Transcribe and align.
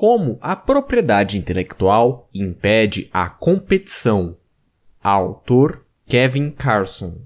Como 0.00 0.38
a 0.40 0.56
propriedade 0.56 1.36
intelectual 1.36 2.26
impede 2.32 3.10
a 3.12 3.28
competição. 3.28 4.34
Autor 5.02 5.84
Kevin 6.06 6.48
Carson. 6.48 7.18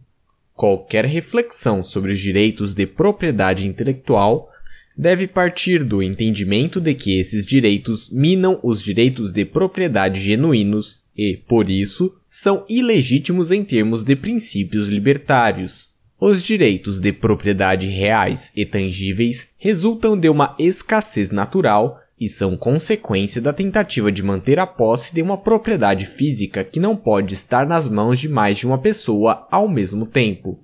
Qualquer 0.52 1.05
reflexão 1.05 1.84
sobre 1.84 2.10
os 2.10 2.18
direitos 2.18 2.75
de 2.75 2.84
propriedade 2.84 3.68
intelectual 3.68 4.50
deve 4.99 5.29
partir 5.29 5.84
do 5.84 6.02
entendimento 6.02 6.81
de 6.81 6.95
que 6.95 7.17
esses 7.17 7.47
direitos 7.47 8.11
minam 8.11 8.59
os 8.60 8.82
direitos 8.82 9.30
de 9.30 9.45
propriedade 9.45 10.18
genuínos 10.18 11.04
e, 11.16 11.36
por 11.46 11.70
isso, 11.70 12.12
são 12.29 12.66
ilegítimos 12.68 13.52
em 13.52 13.62
termos 13.62 14.02
de 14.02 14.16
princípios 14.16 14.88
libertários. 14.88 15.91
Os 16.18 16.43
direitos 16.43 16.98
de 16.98 17.12
propriedade 17.12 17.86
reais 17.86 18.50
e 18.56 18.66
tangíveis 18.66 19.50
resultam 19.59 20.18
de 20.18 20.29
uma 20.29 20.56
escassez 20.59 21.30
natural 21.30 22.00
e 22.25 22.29
são 22.29 22.56
consequência 22.56 23.43
da 23.43 23.52
tentativa 23.52 24.11
de 24.11 24.22
manter 24.22 24.59
a 24.59 24.66
posse 24.66 25.14
de 25.14 25.20
uma 25.20 25.37
propriedade 25.37 26.06
física 26.06 26.64
que 26.64 26.80
não 26.80 26.97
pode 26.97 27.34
estar 27.34 27.66
nas 27.66 27.87
mãos 27.87 28.19
de 28.19 28.30
mais 28.30 28.56
de 28.56 28.66
uma 28.66 28.78
pessoa 28.78 29.47
ao 29.50 29.69
mesmo 29.69 30.06
tempo. 30.06 30.59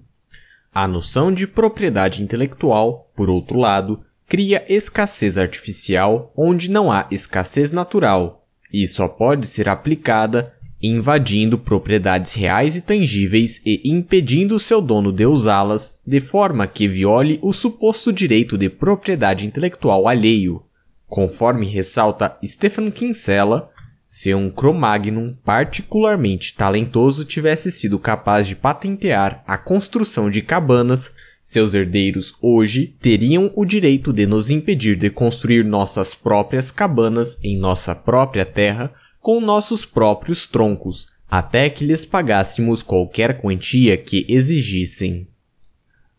A 0.73 0.89
noção 0.89 1.31
de 1.31 1.47
propriedade 1.47 2.23
intelectual, 2.23 3.11
por 3.15 3.29
outro 3.29 3.59
lado, 3.59 4.01
cria 4.27 4.65
escassez 4.73 5.37
artificial 5.37 6.33
onde 6.35 6.71
não 6.71 6.91
há 6.91 7.07
escassez 7.11 7.73
natural, 7.73 8.47
e 8.73 8.89
só 8.89 9.07
pode 9.07 9.47
ser 9.47 9.69
aplicada 9.69 10.55
invadindo 10.83 11.59
propriedades 11.59 12.33
reais 12.33 12.75
e 12.75 12.81
tangíveis 12.81 13.61
e 13.67 13.83
impedindo 13.85 14.59
seu 14.59 14.81
dono 14.81 15.13
de 15.13 15.27
usá-las 15.27 16.01
de 16.07 16.21
forma 16.21 16.67
que 16.67 16.89
viole 16.89 17.39
o 17.43 17.53
suposto 17.53 18.11
direito 18.11 18.57
de 18.57 18.71
propriedade 18.71 19.47
intelectual 19.47 20.09
alheio. 20.09 20.63
Conforme 21.11 21.67
ressalta 21.67 22.39
Stephen 22.43 22.89
Kinsella, 22.89 23.69
se 24.07 24.33
um 24.33 24.49
Cro-Magnon 24.49 25.35
particularmente 25.45 26.55
talentoso 26.55 27.25
tivesse 27.25 27.73
sido 27.73 27.99
capaz 27.99 28.47
de 28.47 28.55
patentear 28.55 29.43
a 29.45 29.59
construção 29.59 30.31
de 30.31 30.41
cabanas, 30.41 31.17
seus 31.41 31.75
herdeiros 31.75 32.35
hoje 32.41 32.95
teriam 33.03 33.51
o 33.57 33.65
direito 33.65 34.13
de 34.13 34.25
nos 34.25 34.51
impedir 34.51 34.95
de 34.95 35.11
construir 35.11 35.65
nossas 35.65 36.15
próprias 36.15 36.71
cabanas 36.71 37.43
em 37.43 37.59
nossa 37.59 37.93
própria 37.93 38.47
terra 38.47 38.93
com 39.19 39.41
nossos 39.41 39.85
próprios 39.85 40.47
troncos, 40.47 41.15
até 41.29 41.69
que 41.69 41.85
lhes 41.85 42.05
pagássemos 42.05 42.85
qualquer 42.85 43.37
quantia 43.37 43.97
que 43.97 44.25
exigissem. 44.29 45.27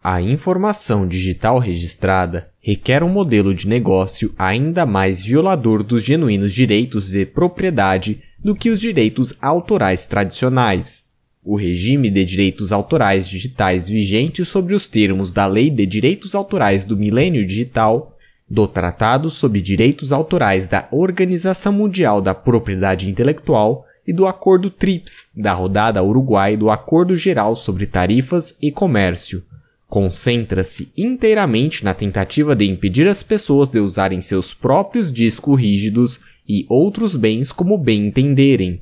A 0.04 0.22
informação 0.22 1.08
digital 1.08 1.60
registrada 1.60 2.51
requer 2.62 3.04
um 3.04 3.10
modelo 3.10 3.54
de 3.56 3.68
negócio 3.68 4.34
ainda 4.38 4.86
mais 4.86 5.26
violador 5.26 5.84
dos 5.84 6.04
genuínos 6.04 6.54
direitos 6.54 7.10
de 7.10 7.26
propriedade 7.26 8.22
do 8.44 8.56
que 8.56 8.70
os 8.70 8.80
direitos 8.80 9.36
autorais 9.42 10.06
tradicionais. 10.06 11.12
O 11.44 11.58
regime 11.58 12.10
de 12.10 12.24
direitos 12.24 12.72
autorais 12.72 13.28
digitais 13.28 13.90
vigente 13.90 14.46
sobre 14.46 14.76
os 14.76 14.86
termos 14.86 15.32
da 15.32 15.48
Lei 15.48 15.72
de 15.72 15.88
Direitos 15.88 16.36
Autorais 16.36 16.86
do 16.86 16.96
Milênio 16.96 17.44
Digital 17.44 18.16
do 18.48 18.68
Tratado 18.68 19.30
sobre 19.30 19.60
Direitos 19.60 20.12
Autorais 20.12 20.68
da 20.68 20.88
Organização 20.92 21.74
Mundial 21.74 22.22
da 22.22 22.36
Propriedade 22.36 23.10
Intelectual 23.10 23.86
e 24.06 24.14
do 24.14 24.28
Acordo 24.28 24.70
TRIPS, 24.70 25.32
da 25.36 25.54
Rodada 25.54 26.04
Uruguai 26.04 26.58
do 26.58 26.70
Acordo 26.70 27.16
Geral 27.16 27.56
sobre 27.56 27.88
Tarifas 27.88 28.58
e 28.62 28.72
Comércio. 28.72 29.44
Concentra-se 29.92 30.94
inteiramente 30.96 31.84
na 31.84 31.94
tentativa 31.94 32.56
de 32.56 32.64
impedir 32.64 33.10
as 33.10 33.22
pessoas 33.22 33.68
de 33.68 33.78
usarem 33.78 34.22
seus 34.22 34.54
próprios 34.54 35.12
discos 35.12 35.60
rígidos 35.60 36.22
e 36.48 36.66
outros 36.70 37.18
bens 37.18 37.52
como 37.52 37.78
bem 37.78 38.06
entenderem. 38.06 38.80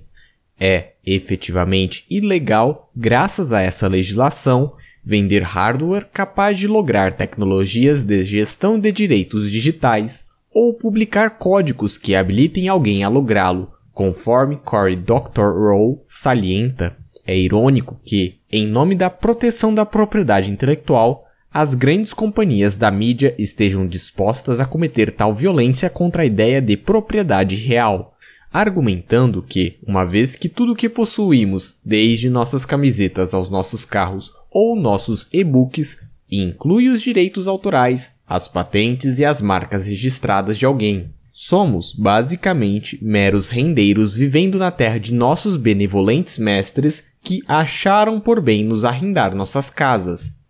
É, 0.59 0.91
efetivamente, 1.03 2.05
ilegal, 2.11 2.91
graças 2.95 3.51
a 3.51 3.59
essa 3.59 3.87
legislação, 3.87 4.73
vender 5.03 5.41
hardware 5.41 6.07
capaz 6.13 6.59
de 6.59 6.67
lograr 6.67 7.11
tecnologias 7.11 8.03
de 8.03 8.23
gestão 8.23 8.77
de 8.77 8.91
direitos 8.91 9.49
digitais 9.49 10.25
ou 10.53 10.75
publicar 10.75 11.39
códigos 11.39 11.97
que 11.97 12.13
habilitem 12.13 12.67
alguém 12.67 13.03
a 13.03 13.09
lográ-lo, 13.09 13.71
conforme 13.91 14.57
Cory 14.57 14.95
Doctorow 14.95 16.03
salienta. 16.05 16.95
É 17.25 17.35
irônico 17.35 17.99
que, 18.05 18.38
em 18.51 18.67
nome 18.67 18.95
da 18.95 19.09
proteção 19.09 19.73
da 19.73 19.85
propriedade 19.85 20.51
intelectual, 20.51 21.25
as 21.51 21.73
grandes 21.73 22.13
companhias 22.13 22.77
da 22.77 22.91
mídia 22.91 23.33
estejam 23.37 23.87
dispostas 23.87 24.59
a 24.59 24.65
cometer 24.65 25.11
tal 25.11 25.33
violência 25.33 25.89
contra 25.89 26.23
a 26.23 26.25
ideia 26.25 26.61
de 26.61 26.77
propriedade 26.77 27.55
real, 27.55 28.15
argumentando 28.51 29.41
que, 29.41 29.77
uma 29.85 30.03
vez 30.03 30.35
que 30.35 30.49
tudo 30.49 30.75
que 30.75 30.89
possuímos, 30.89 31.79
desde 31.83 32.29
nossas 32.29 32.65
camisetas 32.65 33.33
aos 33.33 33.49
nossos 33.49 33.85
carros 33.85 34.33
ou 34.51 34.75
nossos 34.75 35.27
e-books, 35.31 36.03
inclui 36.31 36.87
os 36.89 37.01
direitos 37.01 37.47
autorais, 37.47 38.17
as 38.27 38.47
patentes 38.47 39.19
e 39.19 39.25
as 39.25 39.41
marcas 39.41 39.85
registradas 39.87 40.57
de 40.57 40.65
alguém. 40.65 41.11
Somos, 41.41 41.93
basicamente, 41.93 43.01
meros 43.01 43.47
rendeiros 43.47 44.13
vivendo 44.13 44.57
na 44.57 44.71
terra 44.71 44.97
de 44.97 45.13
nossos 45.13 45.55
benevolentes 45.55 46.37
mestres 46.37 47.05
que 47.21 47.41
acharam 47.47 48.19
por 48.19 48.41
bem 48.41 48.65
nos 48.65 48.83
arrendar 48.83 49.33
nossas 49.33 49.69
casas. 49.69 50.41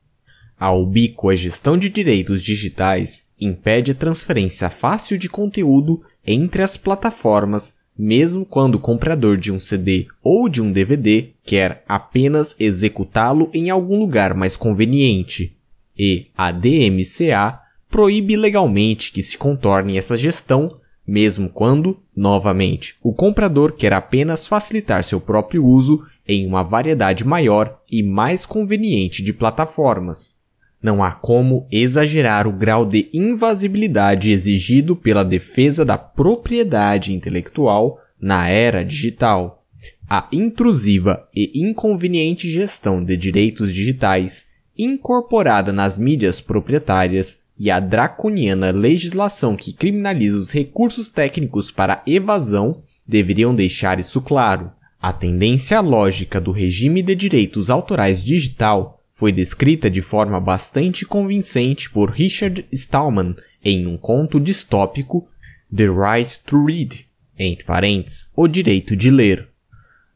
A 0.59 0.73
ubíqua 0.73 1.35
gestão 1.35 1.77
de 1.77 1.89
direitos 1.89 2.41
digitais 2.41 3.27
impede 3.39 3.91
a 3.91 3.93
transferência 3.93 4.67
fácil 4.67 5.19
de 5.19 5.29
conteúdo 5.29 6.01
entre 6.25 6.63
as 6.63 6.75
plataformas 6.75 7.81
mesmo 7.95 8.43
quando 8.43 8.73
o 8.73 8.79
comprador 8.79 9.37
de 9.37 9.51
um 9.51 9.59
CD 9.59 10.07
ou 10.23 10.49
de 10.49 10.59
um 10.59 10.71
DVD 10.71 11.27
quer 11.43 11.83
apenas 11.87 12.55
executá-lo 12.59 13.51
em 13.53 13.69
algum 13.69 13.99
lugar 13.99 14.33
mais 14.33 14.57
conveniente. 14.57 15.55
E 15.95 16.29
a 16.35 16.51
DMCA 16.51 17.68
proíbe 17.89 18.35
legalmente 18.35 19.11
que 19.11 19.21
se 19.21 19.37
contorne 19.37 19.97
essa 19.97 20.15
gestão, 20.15 20.79
mesmo 21.05 21.49
quando, 21.49 21.99
novamente, 22.15 22.95
o 23.01 23.11
comprador 23.11 23.73
quer 23.73 23.91
apenas 23.93 24.47
facilitar 24.47 25.03
seu 25.03 25.19
próprio 25.19 25.65
uso 25.65 26.05
em 26.27 26.45
uma 26.45 26.63
variedade 26.63 27.25
maior 27.25 27.81
e 27.91 28.03
mais 28.03 28.45
conveniente 28.45 29.23
de 29.23 29.33
plataformas. 29.33 30.43
Não 30.81 31.03
há 31.03 31.11
como 31.11 31.67
exagerar 31.71 32.47
o 32.47 32.53
grau 32.53 32.85
de 32.85 33.09
invasibilidade 33.11 34.31
exigido 34.31 34.95
pela 34.95 35.25
defesa 35.25 35.83
da 35.83 35.97
propriedade 35.97 37.13
intelectual 37.13 37.99
na 38.21 38.47
era 38.47 38.85
digital. 38.85 39.65
A 40.07 40.27
intrusiva 40.31 41.27
e 41.35 41.59
inconveniente 41.59 42.49
gestão 42.49 43.03
de 43.03 43.17
direitos 43.17 43.73
digitais, 43.73 44.47
incorporada 44.77 45.73
nas 45.73 45.97
mídias 45.97 46.39
proprietárias, 46.39 47.43
e 47.59 47.69
a 47.69 47.79
draconiana 47.79 48.71
legislação 48.71 49.57
que 49.57 49.73
criminaliza 49.73 50.37
os 50.37 50.51
recursos 50.51 51.09
técnicos 51.09 51.69
para 51.69 52.01
evasão 52.07 52.81
deveriam 53.05 53.53
deixar 53.53 53.99
isso 53.99 54.21
claro. 54.21 54.71
A 55.01 55.11
tendência 55.11 55.81
lógica 55.81 56.39
do 56.39 56.51
regime 56.51 57.01
de 57.01 57.13
direitos 57.15 57.69
autorais 57.69 58.23
digital 58.23 59.03
foi 59.09 59.33
descrita 59.33 59.89
de 59.89 60.01
forma 60.01 60.39
bastante 60.39 61.05
convincente 61.05 61.89
por 61.89 62.11
Richard 62.11 62.65
Stallman 62.71 63.35
em 63.63 63.85
um 63.85 63.97
conto 63.97 64.39
distópico 64.39 65.27
The 65.75 65.87
Right 65.87 66.39
to 66.45 66.65
Read, 66.65 67.05
entre 67.37 67.65
parênteses, 67.65 68.31
o 68.35 68.47
direito 68.47 68.95
de 68.95 69.11
ler. 69.11 69.49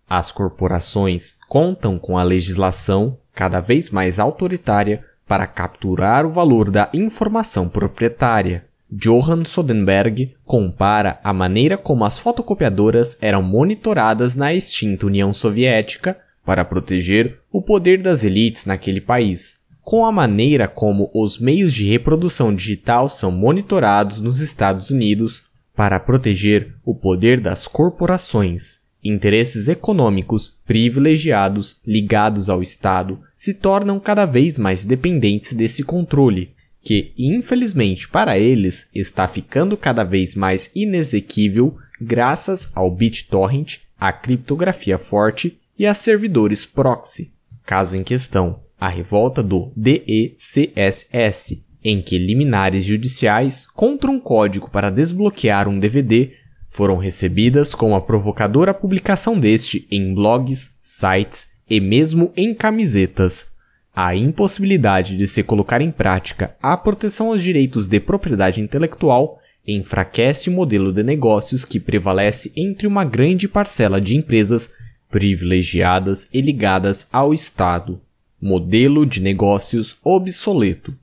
As 0.10 0.32
corporações 0.32 1.38
contam 1.50 2.00
com 2.00 2.18
a 2.18 2.24
legislação 2.24 3.18
cada 3.34 3.60
vez 3.60 3.90
mais 3.90 4.20
autoritária 4.20 5.04
para 5.28 5.48
capturar 5.48 6.26
o 6.26 6.30
valor 6.30 6.70
da 6.70 6.90
informação 6.94 7.68
proprietária. 7.70 8.66
Johann 8.92 9.44
Sodenberg 9.44 10.36
compara 10.46 11.20
a 11.24 11.34
maneira 11.34 11.78
como 11.78 12.06
as 12.06 12.20
fotocopiadoras 12.20 13.18
eram 13.22 13.42
monitoradas 13.42 14.36
na 14.36 14.54
extinta 14.54 15.08
União 15.08 15.34
Soviética 15.34 16.18
para 16.46 16.64
proteger 16.64 17.40
o 17.52 17.62
poder 17.62 18.02
das 18.02 18.24
elites 18.24 18.66
naquele 18.66 19.02
país, 19.02 19.64
com 19.82 20.06
a 20.06 20.12
maneira 20.12 20.68
como 20.68 21.10
os 21.14 21.40
meios 21.40 21.74
de 21.74 21.90
reprodução 21.90 22.54
digital 22.54 23.10
são 23.10 23.32
monitorados 23.32 24.20
nos 24.20 24.40
Estados 24.42 24.92
Unidos 24.92 25.46
para 25.76 26.00
proteger 26.00 26.76
o 26.86 26.94
poder 26.94 27.40
das 27.40 27.68
corporações. 27.68 28.83
Interesses 29.04 29.68
econômicos 29.68 30.62
privilegiados 30.66 31.82
ligados 31.86 32.50
ao 32.50 32.62
Estado 32.62 33.20
se 33.34 33.56
tornam 33.56 34.00
cada 34.00 34.26
vez 34.26 34.58
mais 34.58 34.86
dependentes 34.86 35.54
desse 35.54 35.84
controle, 35.84 36.52
que, 36.82 37.12
infelizmente 37.18 38.08
para 38.08 38.40
eles, 38.40 38.90
está 38.96 39.28
ficando 39.28 39.76
cada 39.76 40.04
vez 40.04 40.36
mais 40.36 40.72
inexequível 40.74 41.76
graças 42.00 42.72
ao 42.76 42.90
BitTorrent, 42.90 43.80
a 44.00 44.14
criptografia 44.14 44.98
forte 44.98 45.60
e 45.78 45.86
a 45.86 45.94
servidores 45.94 46.66
proxy. 46.66 47.34
Caso 47.66 47.98
em 47.98 48.04
questão, 48.04 48.62
a 48.80 48.88
revolta 48.88 49.44
do 49.44 49.72
DECSS 49.76 51.64
em 51.84 52.02
que 52.02 52.18
liminares 52.18 52.86
judiciais 52.86 53.66
contra 53.66 54.10
um 54.10 54.20
código 54.20 54.70
para 54.70 54.90
desbloquear 54.90 55.68
um 55.68 55.78
DVD 55.78 56.32
foram 56.74 56.98
recebidas 56.98 57.76
com 57.76 57.96
a 57.96 58.02
provocadora 58.02 58.74
publicação 58.74 59.40
deste 59.40 59.88
em 59.92 60.12
blogs, 60.12 60.72
sites 60.82 61.50
e 61.70 61.80
mesmo 61.80 62.34
em 62.36 62.52
camisetas. 62.56 63.54
A 63.96 64.16
impossibilidade 64.16 65.16
de 65.16 65.28
se 65.28 65.44
colocar 65.44 65.82
em 65.82 65.92
prática 65.92 66.58
a 66.60 66.76
proteção 66.76 67.28
aos 67.28 67.44
direitos 67.44 67.88
de 67.88 68.00
propriedade 68.00 68.60
intelectual 68.60 69.40
enfraquece 69.68 70.50
o 70.50 70.54
modelo 70.54 70.92
de 70.92 71.04
negócios 71.04 71.64
que 71.64 71.80
prevalece 71.80 72.52
entre 72.58 72.88
uma 72.88 73.06
grande 73.06 73.48
parcela 73.48 74.02
de 74.02 74.18
empresas 74.18 74.72
privilegiadas 75.12 76.28
e 76.34 76.42
ligadas 76.42 77.08
ao 77.14 77.36
Estado. 77.36 78.02
Modelo 78.42 79.06
de 79.06 79.22
negócios 79.22 79.98
obsoleto. 80.04 80.98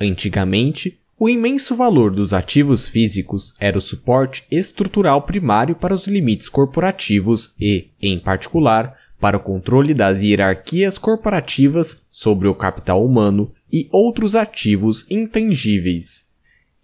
Antigamente, 0.00 0.98
o 1.22 1.28
imenso 1.28 1.76
valor 1.76 2.14
dos 2.14 2.32
ativos 2.32 2.88
físicos 2.88 3.52
era 3.60 3.76
o 3.76 3.80
suporte 3.80 4.46
estrutural 4.50 5.20
primário 5.20 5.76
para 5.76 5.92
os 5.92 6.06
limites 6.06 6.48
corporativos 6.48 7.52
e, 7.60 7.90
em 8.00 8.18
particular, 8.18 8.96
para 9.20 9.36
o 9.36 9.40
controle 9.40 9.92
das 9.92 10.22
hierarquias 10.22 10.96
corporativas 10.96 12.06
sobre 12.10 12.48
o 12.48 12.54
capital 12.54 13.04
humano 13.04 13.52
e 13.70 13.86
outros 13.92 14.34
ativos 14.34 15.04
intangíveis. 15.10 16.30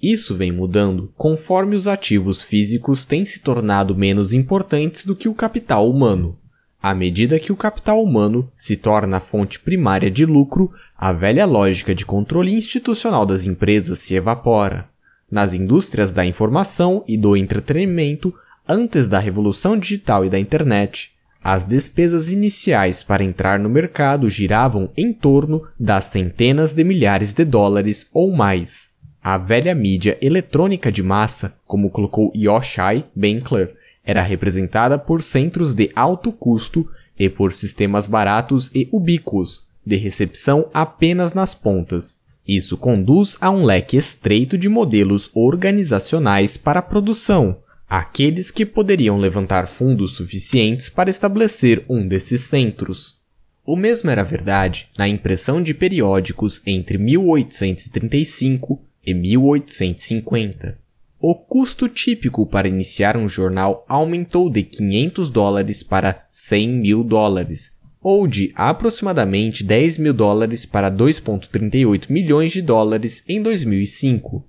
Isso 0.03 0.35
vem 0.35 0.53
mudando 0.53 1.11
conforme 1.17 1.75
os 1.75 1.89
ativos 1.89 2.43
físicos 2.43 3.07
têm 3.07 3.25
se 3.25 3.41
tornado 3.41 3.97
menos 3.97 4.35
importantes 4.35 5.07
do 5.07 5.17
que 5.17 5.31
o 5.31 5.35
capital 5.35 5.91
humano. 5.91 6.39
À 6.83 6.95
medida 6.95 7.41
que 7.41 7.53
o 7.53 7.57
capital 7.57 8.03
humano 8.03 8.51
se 8.55 8.77
torna 8.77 9.17
a 9.17 9.21
fonte 9.21 9.59
primária 9.61 10.11
de 10.11 10.25
lucro, 10.25 10.71
a 10.97 11.13
velha 11.13 11.45
lógica 11.45 11.95
de 11.95 12.07
controle 12.07 12.55
institucional 12.55 13.27
das 13.27 13.45
empresas 13.45 13.99
se 13.99 14.15
evapora. 14.15 14.89
Nas 15.31 15.55
indústrias 15.55 16.13
da 16.13 16.25
informação 16.25 17.03
e 17.09 17.17
do 17.17 17.37
entretenimento, 17.37 18.33
antes 18.69 19.09
da 19.09 19.19
revolução 19.19 19.77
digital 19.77 20.25
e 20.25 20.29
da 20.29 20.39
internet, 20.39 21.17
as 21.43 21.65
despesas 21.65 22.33
iniciais 22.33 23.03
para 23.03 23.23
entrar 23.23 23.59
no 23.59 23.69
mercado 23.69 24.29
giravam 24.29 24.91
em 24.97 25.13
torno 25.13 25.63
das 25.79 26.05
centenas 26.05 26.73
de 26.73 26.83
milhares 26.83 27.33
de 27.33 27.45
dólares 27.45 28.11
ou 28.13 28.33
mais. 28.33 28.97
A 29.23 29.39
velha 29.39 29.75
mídia 29.75 30.19
eletrônica 30.21 30.91
de 30.91 31.03
massa, 31.03 31.57
como 31.67 31.91
colocou 31.91 32.33
Yoshai 32.35 33.05
Benkler, 33.15 33.75
era 34.07 34.23
representada 34.23 34.97
por 34.97 35.21
centros 35.21 35.75
de 35.75 35.91
alto 35.95 36.31
custo 36.31 36.89
e 37.19 37.29
por 37.29 37.53
sistemas 37.53 38.07
baratos 38.07 38.71
e 38.73 38.89
ubíquos, 38.93 39.67
de 39.85 39.97
recepção 39.97 40.71
apenas 40.73 41.35
nas 41.35 41.55
pontas. 41.55 42.21
Isso 42.47 42.77
conduz 42.77 43.37
a 43.41 43.51
um 43.51 43.65
leque 43.65 43.97
estreito 43.97 44.57
de 44.57 44.69
modelos 44.69 45.31
organizacionais 45.35 46.57
para 46.57 46.79
a 46.79 46.83
produção, 46.83 47.59
aqueles 47.89 48.53
que 48.53 48.65
poderiam 48.65 49.19
levantar 49.19 49.67
fundos 49.67 50.13
suficientes 50.13 50.89
para 50.89 51.11
estabelecer 51.11 51.85
um 51.89 52.07
desses 52.07 52.43
centros. 52.43 53.17
O 53.65 53.75
mesmo 53.75 54.11
era 54.11 54.23
verdade 54.23 54.89
na 54.97 55.09
impressão 55.09 55.61
de 55.61 55.75
periódicos 55.75 56.63
entre 56.65 56.99
1835 56.99 58.81
e 59.05 59.13
1850. 59.13 60.86
O 61.19 61.35
custo 61.35 61.89
típico 61.89 62.47
para 62.47 62.69
iniciar 62.69 63.17
um 63.17 63.27
jornal 63.27 63.85
aumentou 63.89 64.51
de 64.51 64.63
500 64.63 65.31
dólares 65.31 65.83
para 65.83 66.25
100 66.29 66.69
mil 66.69 67.03
dólares, 67.03 67.79
ou 68.03 68.27
de 68.27 68.53
aproximadamente 68.55 69.65
10 69.65 69.99
mil 69.99 70.13
dólares 70.13 70.67
para 70.67 70.91
2,38 70.91 72.11
milhões 72.11 72.53
de 72.53 72.61
dólares 72.61 73.25
em 73.27 73.41
2005. 73.41 74.45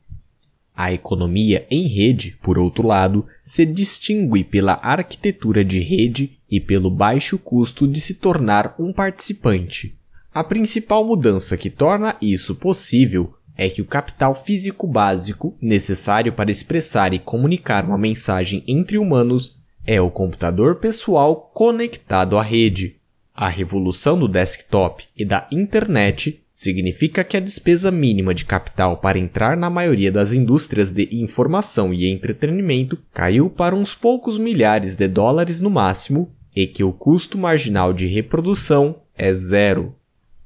A 0.75 0.91
economia 0.91 1.65
em 1.71 1.87
rede, 1.87 2.37
por 2.43 2.59
outro 2.59 2.85
lado, 2.85 3.25
se 3.41 3.65
distingue 3.65 4.43
pela 4.43 4.73
arquitetura 4.73 5.63
de 5.63 5.79
rede 5.79 6.37
e 6.51 6.59
pelo 6.59 6.91
baixo 6.91 7.39
custo 7.39 7.87
de 7.87 7.99
se 7.99 8.15
tornar 8.15 8.75
um 8.77 8.93
participante. 8.93 9.97
A 10.31 10.43
principal 10.43 11.03
mudança 11.03 11.57
que 11.57 11.69
torna 11.69 12.15
isso 12.21 12.53
possível 12.55 13.33
é 13.57 13.67
que 13.69 13.81
o 13.81 13.85
capital 13.85 14.35
físico 14.35 14.85
básico 14.85 15.57
necessário 15.59 16.31
para 16.31 16.51
expressar 16.51 17.13
e 17.13 17.19
comunicar 17.19 17.83
uma 17.83 17.97
mensagem 17.97 18.63
entre 18.67 18.97
humanos 18.97 19.59
é 19.85 19.99
o 19.99 20.11
computador 20.11 20.79
pessoal 20.79 21.49
conectado 21.53 22.37
à 22.37 22.43
rede. 22.43 22.97
A 23.33 23.47
revolução 23.47 24.17
do 24.17 24.27
desktop 24.27 25.03
e 25.15 25.23
da 25.23 25.47
internet 25.51 26.43
significa 26.51 27.23
que 27.23 27.37
a 27.37 27.39
despesa 27.39 27.91
mínima 27.91 28.33
de 28.33 28.45
capital 28.45 28.97
para 28.97 29.19
entrar 29.19 29.55
na 29.55 29.69
maioria 29.69 30.11
das 30.11 30.33
indústrias 30.33 30.91
de 30.91 31.07
informação 31.11 31.93
e 31.93 32.11
entretenimento 32.11 32.97
caiu 33.13 33.49
para 33.49 33.75
uns 33.75 33.93
poucos 33.93 34.39
milhares 34.39 34.95
de 34.95 35.07
dólares 35.07 35.61
no 35.61 35.69
máximo 35.69 36.31
e 36.55 36.65
que 36.65 36.83
o 36.83 36.91
custo 36.91 37.37
marginal 37.37 37.93
de 37.93 38.07
reprodução 38.07 38.95
é 39.15 39.31
zero. 39.33 39.95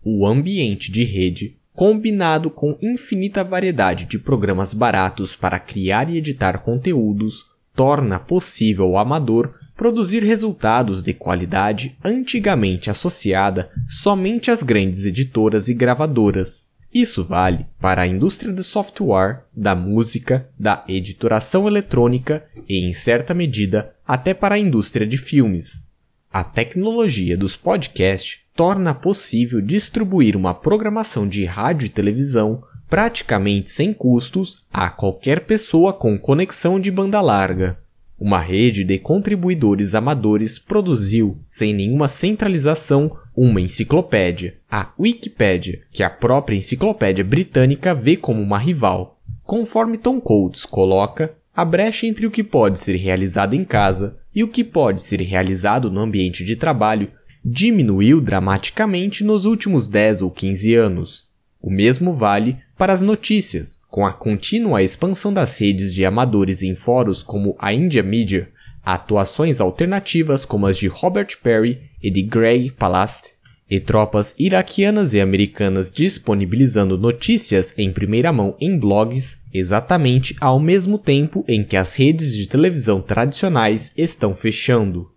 O 0.04 0.28
ambiente 0.28 0.92
de 0.92 1.06
rede, 1.06 1.61
combinado 1.74 2.50
com 2.50 2.78
infinita 2.82 3.44
variedade 3.44 4.06
de 4.06 4.20
programas 4.20 4.74
baratos 4.74 5.36
para 5.36 5.60
criar 5.60 6.10
e 6.10 6.18
editar 6.18 6.60
conteúdos, 6.60 7.52
torna 7.74 8.20
possível 8.20 8.86
ao 8.86 8.98
amador 8.98 9.56
produzir 9.76 10.24
resultados 10.24 11.02
de 11.02 11.14
qualidade 11.14 11.98
antigamente 12.04 12.90
associada 12.90 13.72
somente 13.88 14.52
às 14.52 14.62
grandes 14.62 15.06
editoras 15.06 15.70
e 15.70 15.74
gravadoras. 15.74 16.72
Isso 16.94 17.24
vale 17.24 17.66
para 17.80 18.02
a 18.02 18.08
indústria 18.08 18.52
de 18.54 18.64
software, 18.64 19.46
da 19.56 19.74
música, 19.74 20.50
da 20.60 20.84
editoração 20.88 21.68
eletrônica 21.68 22.46
e, 22.68 22.86
em 22.86 22.92
certa 22.92 23.34
medida, 23.34 23.96
até 24.06 24.34
para 24.34 24.56
a 24.56 24.60
indústria 24.60 25.08
de 25.08 25.18
filmes. 25.18 25.88
A 26.32 26.44
tecnologia 26.44 27.38
dos 27.38 27.56
podcasts 27.56 28.42
torna 28.62 28.94
possível 28.94 29.60
distribuir 29.60 30.38
uma 30.38 30.54
programação 30.54 31.28
de 31.28 31.46
rádio 31.46 31.88
e 31.88 31.90
televisão 31.90 32.62
praticamente 32.88 33.72
sem 33.72 33.92
custos 33.92 34.66
a 34.72 34.88
qualquer 34.88 35.46
pessoa 35.46 35.92
com 35.92 36.16
conexão 36.16 36.80
de 36.80 36.92
banda 36.92 37.20
larga. 37.22 37.80
Uma 38.20 38.40
rede 38.40 38.84
de 38.84 39.00
contribuidores 39.00 39.96
amadores 39.96 40.60
produziu, 40.60 41.40
sem 41.44 41.74
nenhuma 41.74 42.08
centralização, 42.08 43.18
uma 43.36 43.60
enciclopédia, 43.60 44.54
a 44.70 44.92
Wikipédia, 45.00 45.82
que 45.92 46.04
a 46.04 46.10
própria 46.12 46.56
enciclopédia 46.56 47.24
britânica 47.24 47.96
vê 47.96 48.16
como 48.16 48.44
uma 48.44 48.60
rival. 48.60 49.20
Conforme 49.44 49.98
Tom 49.98 50.22
Coates 50.22 50.68
coloca, 50.68 51.34
a 51.56 51.66
brecha 51.66 52.06
entre 52.06 52.28
o 52.28 52.32
que 52.32 52.44
pode 52.44 52.80
ser 52.80 52.96
realizado 52.96 53.56
em 53.56 53.66
casa 53.66 54.20
e 54.36 54.44
o 54.44 54.48
que 54.48 54.64
pode 54.64 55.02
ser 55.02 55.20
realizado 55.20 55.90
no 55.90 56.00
ambiente 56.00 56.46
de 56.46 56.56
trabalho 56.56 57.12
diminuiu 57.44 58.22
dramaticamente 58.22 59.24
nos 59.24 59.46
últimos 59.46 59.88
10 59.88 60.22
ou 60.22 60.32
15 60.32 60.76
anos. 60.76 61.32
O 61.62 61.70
mesmo 61.70 62.14
vale 62.14 62.58
para 62.78 62.94
as 62.94 63.02
notícias, 63.02 63.82
com 63.90 64.06
a 64.06 64.14
contínua 64.14 64.82
expansão 64.82 65.32
das 65.32 65.60
redes 65.60 65.94
de 65.94 66.04
amadores 66.06 66.64
em 66.64 66.76
fóruns 66.76 67.22
como 67.22 67.56
a 67.60 67.74
India 67.74 68.02
Media, 68.02 68.50
atuações 68.84 69.62
alternativas 69.62 70.46
como 70.46 70.66
as 70.66 70.78
de 70.78 70.88
Robert 70.88 71.38
Perry 71.44 71.80
e 72.02 72.10
de 72.10 72.24
Greg 72.24 72.72
Palast, 72.72 73.34
e 73.70 73.80
tropas 73.80 74.36
iraquianas 74.38 75.14
e 75.14 75.22
americanas 75.22 75.92
disponibilizando 75.92 76.98
notícias 76.98 77.78
em 77.80 77.94
primeira 77.94 78.34
mão 78.34 78.54
em 78.60 78.78
blogs, 78.78 79.44
exatamente 79.54 80.36
ao 80.42 80.60
mesmo 80.60 80.98
tempo 80.98 81.46
em 81.48 81.64
que 81.64 81.78
as 81.78 81.96
redes 81.96 82.36
de 82.36 82.50
televisão 82.50 83.02
tradicionais 83.02 83.94
estão 83.96 84.36
fechando. 84.36 85.10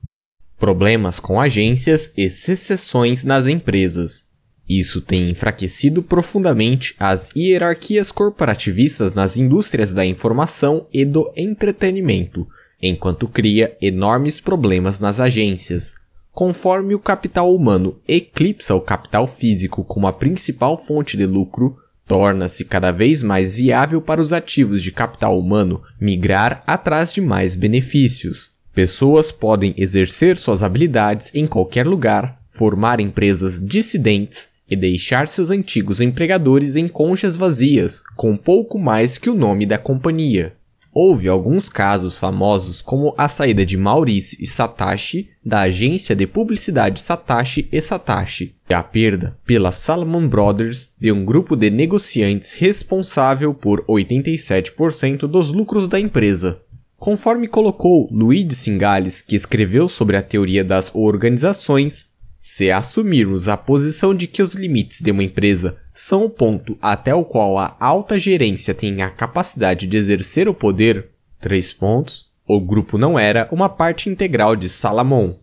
Problemas 0.59 1.19
com 1.19 1.41
agências 1.41 2.13
e 2.17 2.31
secessões 2.31 3.25
nas 3.25 3.47
empresas. 3.47 4.33
Isso 4.69 5.01
tem 5.01 5.29
enfraquecido 5.29 6.03
profundamente 6.03 6.95
as 6.99 7.31
hierarquias 7.37 8.11
corporativistas 8.11 9.13
nas 9.13 9.37
indústrias 9.37 9.93
da 9.93 10.07
informação 10.07 10.87
e 10.93 11.05
do 11.05 11.31
entretenimento, 11.37 12.47
enquanto 12.81 13.29
cria 13.29 13.77
enormes 13.81 14.41
problemas 14.41 15.01
nas 15.01 15.21
agências. 15.21 15.97
Conforme 16.33 16.95
o 16.95 16.99
capital 16.99 17.55
humano 17.55 18.01
eclipsa 18.09 18.75
o 18.75 18.81
capital 18.81 19.27
físico 19.27 19.85
como 19.85 20.07
a 20.07 20.13
principal 20.13 20.79
fonte 20.79 21.17
de 21.17 21.27
lucro, 21.27 21.77
torna-se 22.07 22.65
cada 22.65 22.91
vez 22.91 23.23
mais 23.23 23.57
viável 23.57 24.01
para 24.01 24.21
os 24.21 24.33
ativos 24.33 24.83
de 24.83 24.93
capital 24.93 25.39
humano 25.39 25.83
migrar 26.01 26.63
atrás 26.67 27.13
de 27.13 27.21
mais 27.21 27.55
benefícios. 27.55 28.54
Pessoas 28.75 29.31
podem 29.31 29.73
exercer 29.77 30.37
suas 30.37 30.65
habilidades 30.65 31.33
em 31.33 31.47
qualquer 31.47 31.87
lugar, 31.87 32.41
formar 32.49 32.99
empresas 32.99 33.65
dissidentes 33.65 34.49
e 34.69 34.75
deixar 34.75 35.29
seus 35.29 35.51
antigos 35.51 36.01
empregadores 36.01 36.75
em 36.75 36.89
conchas 36.89 37.37
vazias, 37.37 38.03
com 38.17 38.37
pouco 38.37 38.79
mais 38.79 39.17
que 39.17 39.31
o 39.31 39.35
nome 39.35 39.65
da 39.65 39.79
companhia. 39.79 40.57
Houve 40.93 41.29
alguns 41.29 41.69
casos 41.69 42.19
famosos 42.19 42.81
como 42.81 43.15
a 43.19 43.29
saída 43.29 43.67
de 43.67 43.77
Maurice 43.77 44.47
Satashi 44.47 45.29
da 45.45 45.63
agência 45.63 46.15
de 46.15 46.25
publicidade 46.25 47.01
Satashi 47.01 47.69
e 47.73 47.81
Satashi 47.81 48.55
e 48.71 48.75
a 48.75 48.83
perda 48.83 49.37
pela 49.45 49.73
Salomon 49.73 50.29
Brothers 50.29 50.95
de 50.99 51.11
um 51.11 51.25
grupo 51.25 51.57
de 51.57 51.69
negociantes 51.69 52.53
responsável 52.53 53.53
por 53.53 53.85
87% 53.87 55.27
dos 55.27 55.51
lucros 55.51 55.89
da 55.89 55.99
empresa. 55.99 56.63
Conforme 57.05 57.47
colocou 57.47 58.09
Luigi 58.11 58.55
Singales, 58.55 59.21
que 59.21 59.37
escreveu 59.37 59.91
sobre 59.91 60.17
a 60.17 60.23
teoria 60.23 60.65
das 60.65 60.95
organizações, 60.95 62.15
se 62.39 62.71
assumirmos 62.71 63.47
a 63.47 63.59
posição 63.59 64.15
de 64.15 64.27
que 64.27 64.43
os 64.43 64.55
limites 64.55 65.03
de 65.03 65.11
uma 65.11 65.23
empresa 65.23 65.77
são 65.93 66.25
o 66.25 66.31
ponto 66.31 66.79
até 66.81 67.15
o 67.15 67.23
qual 67.23 67.59
a 67.59 67.77
alta 67.79 68.19
gerência 68.19 68.73
tem 68.73 69.03
a 69.03 69.11
capacidade 69.11 69.87
de 69.87 69.95
exercer 69.99 70.49
o 70.49 70.55
poder, 70.55 71.11
três 71.39 71.75
pontos, 71.75 72.33
o 72.49 72.59
grupo 72.59 72.97
não 72.97 73.19
era 73.19 73.51
uma 73.53 73.69
parte 73.69 74.09
integral 74.09 74.57
de 74.57 74.71
Salomon. 74.71 75.35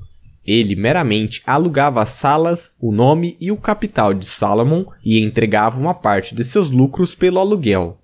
Ele 0.44 0.76
meramente 0.76 1.44
alugava 1.46 2.02
as 2.02 2.10
salas, 2.10 2.76
o 2.82 2.92
nome 2.92 3.38
e 3.40 3.52
o 3.52 3.58
capital 3.58 4.16
de 4.16 4.26
Salomon 4.26 4.86
e 5.06 5.20
entregava 5.20 5.80
uma 5.80 5.94
parte 5.94 6.34
de 6.34 6.44
seus 6.44 6.72
lucros 6.72 7.14
pelo 7.14 7.38
aluguel. 7.38 8.01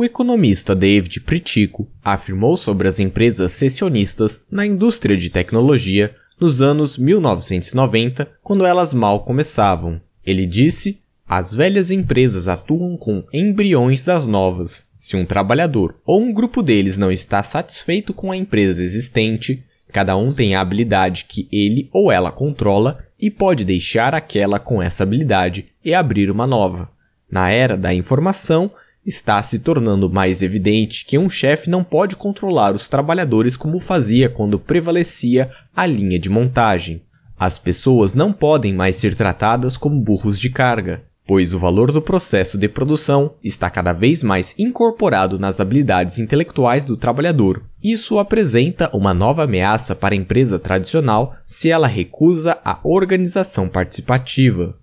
O 0.00 0.04
economista 0.06 0.74
David 0.74 1.20
Pritico 1.20 1.86
afirmou 2.02 2.56
sobre 2.56 2.88
as 2.88 2.98
empresas 2.98 3.52
cessionistas 3.52 4.46
na 4.50 4.64
indústria 4.64 5.14
de 5.14 5.28
tecnologia 5.28 6.16
nos 6.40 6.62
anos 6.62 6.96
1990, 6.96 8.26
quando 8.42 8.64
elas 8.64 8.94
mal 8.94 9.24
começavam. 9.24 10.00
Ele 10.24 10.46
disse: 10.46 11.02
As 11.28 11.52
velhas 11.52 11.90
empresas 11.90 12.48
atuam 12.48 12.96
com 12.96 13.22
embriões 13.30 14.06
das 14.06 14.26
novas. 14.26 14.88
Se 14.94 15.18
um 15.18 15.26
trabalhador 15.26 15.94
ou 16.06 16.22
um 16.22 16.32
grupo 16.32 16.62
deles 16.62 16.96
não 16.96 17.12
está 17.12 17.42
satisfeito 17.42 18.14
com 18.14 18.32
a 18.32 18.36
empresa 18.38 18.82
existente, 18.82 19.62
cada 19.92 20.16
um 20.16 20.32
tem 20.32 20.54
a 20.54 20.62
habilidade 20.62 21.26
que 21.26 21.46
ele 21.52 21.90
ou 21.92 22.10
ela 22.10 22.32
controla 22.32 23.04
e 23.20 23.30
pode 23.30 23.66
deixar 23.66 24.14
aquela 24.14 24.58
com 24.58 24.80
essa 24.80 25.02
habilidade 25.02 25.66
e 25.84 25.92
abrir 25.92 26.30
uma 26.30 26.46
nova. 26.46 26.90
Na 27.30 27.50
era 27.50 27.76
da 27.76 27.92
informação, 27.92 28.70
está 29.04 29.42
se 29.42 29.60
tornando 29.60 30.10
mais 30.10 30.42
evidente 30.42 31.04
que 31.04 31.18
um 31.18 31.28
chefe 31.28 31.70
não 31.70 31.82
pode 31.82 32.16
controlar 32.16 32.74
os 32.74 32.88
trabalhadores 32.88 33.56
como 33.56 33.80
fazia 33.80 34.28
quando 34.28 34.58
prevalecia 34.58 35.50
a 35.74 35.86
linha 35.86 36.18
de 36.18 36.28
montagem. 36.28 37.02
As 37.38 37.58
pessoas 37.58 38.14
não 38.14 38.32
podem 38.32 38.74
mais 38.74 38.96
ser 38.96 39.14
tratadas 39.14 39.76
como 39.76 40.00
burros 40.00 40.38
de 40.38 40.50
carga, 40.50 41.02
pois 41.26 41.54
o 41.54 41.58
valor 41.58 41.92
do 41.92 42.02
processo 42.02 42.58
de 42.58 42.68
produção 42.68 43.34
está 43.42 43.70
cada 43.70 43.92
vez 43.92 44.22
mais 44.22 44.58
incorporado 44.58 45.38
nas 45.38 45.60
habilidades 45.60 46.18
intelectuais 46.18 46.84
do 46.84 46.96
trabalhador. 46.96 47.62
Isso 47.82 48.18
apresenta 48.18 48.90
uma 48.92 49.14
nova 49.14 49.44
ameaça 49.44 49.94
para 49.94 50.14
a 50.14 50.18
empresa 50.18 50.58
tradicional 50.58 51.34
se 51.44 51.70
ela 51.70 51.86
recusa 51.86 52.58
a 52.64 52.78
organização 52.82 53.68
participativa. 53.68 54.76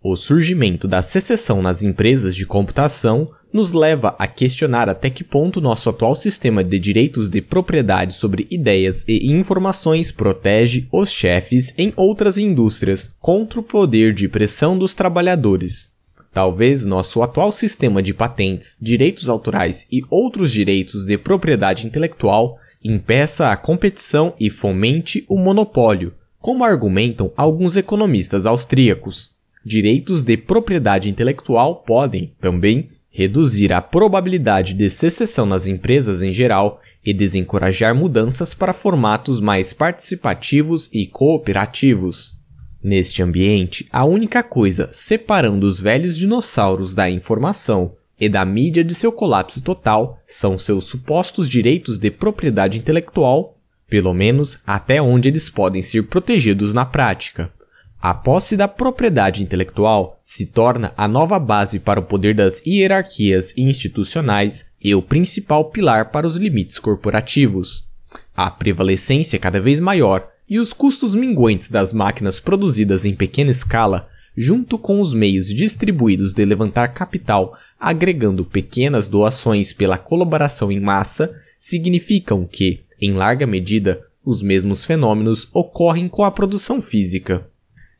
O 0.00 0.14
surgimento 0.14 0.86
da 0.86 1.02
secessão 1.02 1.60
nas 1.60 1.82
empresas 1.82 2.36
de 2.36 2.46
computação 2.46 3.30
nos 3.52 3.72
leva 3.72 4.14
a 4.18 4.26
questionar 4.26 4.88
até 4.88 5.08
que 5.08 5.24
ponto 5.24 5.60
nosso 5.60 5.88
atual 5.88 6.14
sistema 6.14 6.62
de 6.62 6.78
direitos 6.78 7.28
de 7.28 7.40
propriedade 7.40 8.14
sobre 8.14 8.46
ideias 8.50 9.04
e 9.08 9.32
informações 9.32 10.12
protege 10.12 10.86
os 10.92 11.10
chefes 11.10 11.74
em 11.78 11.92
outras 11.96 12.36
indústrias 12.36 13.16
contra 13.20 13.60
o 13.60 13.62
poder 13.62 14.12
de 14.12 14.28
pressão 14.28 14.78
dos 14.78 14.94
trabalhadores. 14.94 15.96
Talvez 16.32 16.84
nosso 16.84 17.22
atual 17.22 17.50
sistema 17.50 18.02
de 18.02 18.12
patentes, 18.12 18.76
direitos 18.80 19.28
autorais 19.28 19.86
e 19.90 20.02
outros 20.10 20.52
direitos 20.52 21.06
de 21.06 21.16
propriedade 21.16 21.86
intelectual 21.86 22.58
impeça 22.84 23.50
a 23.50 23.56
competição 23.56 24.34
e 24.38 24.50
fomente 24.50 25.24
o 25.28 25.36
monopólio, 25.36 26.14
como 26.38 26.64
argumentam 26.64 27.32
alguns 27.36 27.76
economistas 27.76 28.46
austríacos. 28.46 29.32
Direitos 29.64 30.22
de 30.22 30.36
propriedade 30.36 31.10
intelectual 31.10 31.76
podem, 31.76 32.32
também, 32.40 32.88
reduzir 33.18 33.72
a 33.72 33.82
probabilidade 33.82 34.74
de 34.74 34.88
secessão 34.88 35.44
nas 35.44 35.66
empresas 35.66 36.22
em 36.22 36.32
geral 36.32 36.80
e 37.04 37.12
desencorajar 37.12 37.92
mudanças 37.92 38.54
para 38.54 38.72
formatos 38.72 39.40
mais 39.40 39.72
participativos 39.72 40.88
e 40.92 41.04
cooperativos. 41.04 42.38
Neste 42.80 43.20
ambiente, 43.20 43.88
a 43.90 44.04
única 44.04 44.40
coisa 44.44 44.88
separando 44.92 45.66
os 45.66 45.80
velhos 45.80 46.16
dinossauros 46.16 46.94
da 46.94 47.10
informação 47.10 47.96
e 48.20 48.28
da 48.28 48.44
mídia 48.44 48.84
de 48.84 48.94
seu 48.94 49.10
colapso 49.10 49.62
total 49.62 50.16
são 50.24 50.56
seus 50.56 50.84
supostos 50.84 51.48
direitos 51.48 51.98
de 51.98 52.12
propriedade 52.12 52.78
intelectual, 52.78 53.58
pelo 53.90 54.14
menos 54.14 54.62
até 54.64 55.02
onde 55.02 55.28
eles 55.28 55.50
podem 55.50 55.82
ser 55.82 56.04
protegidos 56.04 56.72
na 56.72 56.84
prática. 56.84 57.52
A 58.00 58.14
posse 58.14 58.56
da 58.56 58.68
propriedade 58.68 59.42
intelectual 59.42 60.20
se 60.22 60.46
torna 60.46 60.92
a 60.96 61.08
nova 61.08 61.36
base 61.36 61.80
para 61.80 61.98
o 61.98 62.04
poder 62.04 62.32
das 62.32 62.64
hierarquias 62.64 63.52
institucionais 63.58 64.66
e 64.80 64.94
o 64.94 65.02
principal 65.02 65.64
pilar 65.64 66.12
para 66.12 66.24
os 66.24 66.36
limites 66.36 66.78
corporativos. 66.78 67.88
A 68.36 68.50
prevalecência 68.52 69.36
cada 69.36 69.60
vez 69.60 69.80
maior 69.80 70.28
e 70.48 70.60
os 70.60 70.72
custos 70.72 71.16
minguantes 71.16 71.70
das 71.70 71.92
máquinas 71.92 72.38
produzidas 72.38 73.04
em 73.04 73.16
pequena 73.16 73.50
escala, 73.50 74.08
junto 74.36 74.78
com 74.78 75.00
os 75.00 75.12
meios 75.12 75.48
distribuídos 75.48 76.32
de 76.32 76.44
levantar 76.44 76.94
capital, 76.94 77.58
agregando 77.80 78.44
pequenas 78.44 79.08
doações 79.08 79.72
pela 79.72 79.98
colaboração 79.98 80.70
em 80.70 80.78
massa, 80.78 81.34
significam 81.56 82.46
que, 82.46 82.80
em 83.00 83.12
larga 83.14 83.44
medida, 83.44 84.00
os 84.24 84.40
mesmos 84.40 84.84
fenômenos 84.84 85.48
ocorrem 85.52 86.08
com 86.08 86.24
a 86.24 86.30
produção 86.30 86.80
física. 86.80 87.44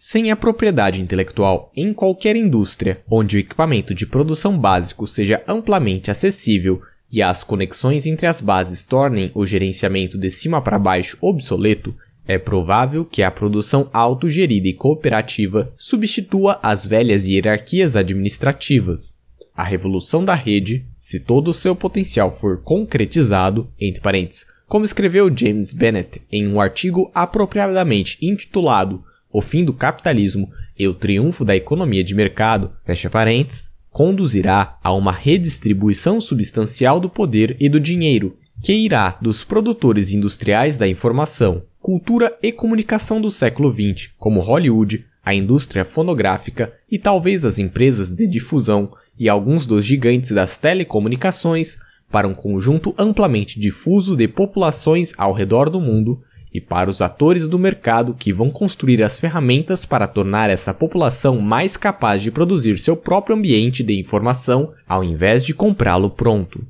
Sem 0.00 0.31
a 0.31 0.37
propriedade 0.37 1.02
intelectual 1.02 1.73
em 1.75 1.93
qualquer 1.93 2.37
indústria 2.37 3.02
onde 3.11 3.37
o 3.37 3.40
equipamento 3.40 3.93
de 3.93 4.07
produção 4.07 4.57
básico 4.57 5.09
seja 5.09 5.43
amplamente 5.49 6.09
acessível 6.09 6.81
e 7.12 7.21
as 7.21 7.43
conexões 7.43 8.07
entre 8.07 8.28
as 8.28 8.40
bases 8.40 8.85
tornem 8.85 9.33
o 9.35 9.45
gerenciamento 9.45 10.17
de 10.17 10.31
cima 10.31 10.62
para 10.62 10.78
baixo 10.78 11.19
obsoleto, 11.21 11.93
é 12.28 12.38
provável 12.38 13.05
que 13.05 13.25
a 13.25 13.31
produção 13.31 13.90
autogerida 13.93 14.69
e 14.69 14.73
cooperativa 14.73 15.73
substitua 15.76 16.61
as 16.62 16.87
velhas 16.87 17.26
hierarquias 17.26 17.97
administrativas. 17.97 19.19
A 19.52 19.64
revolução 19.64 20.25
da 20.25 20.35
rede, 20.37 20.87
se 20.97 21.25
todo 21.25 21.49
o 21.49 21.55
seu 21.55 21.75
potencial 21.75 22.31
for 22.31 22.62
concretizado, 22.62 23.69
entre 23.81 24.00
parênteses, 24.00 24.47
como 24.69 24.85
escreveu 24.85 25.37
James 25.37 25.73
Bennett 25.73 26.23
em 26.31 26.47
um 26.47 26.61
artigo 26.61 27.11
apropriadamente 27.12 28.25
intitulado 28.25 29.02
o 29.32 29.40
fim 29.42 29.64
do 29.64 29.73
capitalismo 29.73 30.50
e 30.78 30.87
o 30.87 30.94
triunfo 30.94 31.44
da 31.44 31.56
economia 31.56 32.04
de 32.04 32.14
mercado, 32.14 32.73
fecha 32.85 33.11
parênteses, 33.11 33.70
conduzirá 33.90 34.78
a 34.82 34.92
uma 34.92 35.12
redistribuição 35.12 36.20
substancial 36.20 37.00
do 37.00 37.08
poder 37.08 37.56
e 37.58 37.68
do 37.68 37.80
dinheiro, 37.80 38.37
que 38.62 38.73
irá 38.73 39.16
dos 39.20 39.44
produtores 39.44 40.12
industriais 40.12 40.78
da 40.78 40.87
informação, 40.87 41.62
cultura 41.80 42.37
e 42.42 42.52
comunicação 42.52 43.20
do 43.20 43.30
século 43.30 43.73
XX, 43.73 44.11
como 44.18 44.40
Hollywood, 44.40 45.04
a 45.25 45.35
indústria 45.35 45.85
fonográfica 45.85 46.73
e 46.90 46.99
talvez 46.99 47.44
as 47.44 47.58
empresas 47.58 48.11
de 48.14 48.26
difusão 48.26 48.92
e 49.18 49.28
alguns 49.28 49.66
dos 49.66 49.85
gigantes 49.85 50.30
das 50.30 50.56
telecomunicações, 50.56 51.78
para 52.11 52.26
um 52.26 52.35
conjunto 52.35 52.94
amplamente 52.97 53.61
difuso 53.61 54.16
de 54.16 54.26
populações 54.26 55.12
ao 55.18 55.32
redor 55.32 55.68
do 55.68 55.80
mundo 55.80 56.23
e 56.52 56.61
para 56.61 56.90
os 56.90 57.00
atores 57.00 57.49
do 57.49 57.59
mercado 57.59 58.14
que 58.14 58.33
vão 58.33 58.50
construir 58.50 59.02
as 59.02 59.21
ferramentas 59.21 59.85
para 59.85 60.09
tornar 60.09 60.50
essa 60.50 60.73
população 60.73 61.40
mais 61.40 61.76
capaz 61.76 62.23
de 62.23 62.31
produzir 62.31 62.78
seu 62.78 62.97
próprio 62.97 63.37
ambiente 63.37 63.83
de 63.83 63.99
informação 63.99 64.73
ao 64.88 65.05
invés 65.05 65.45
de 65.45 65.55
comprá-lo 65.55 66.11
pronto. 66.11 66.67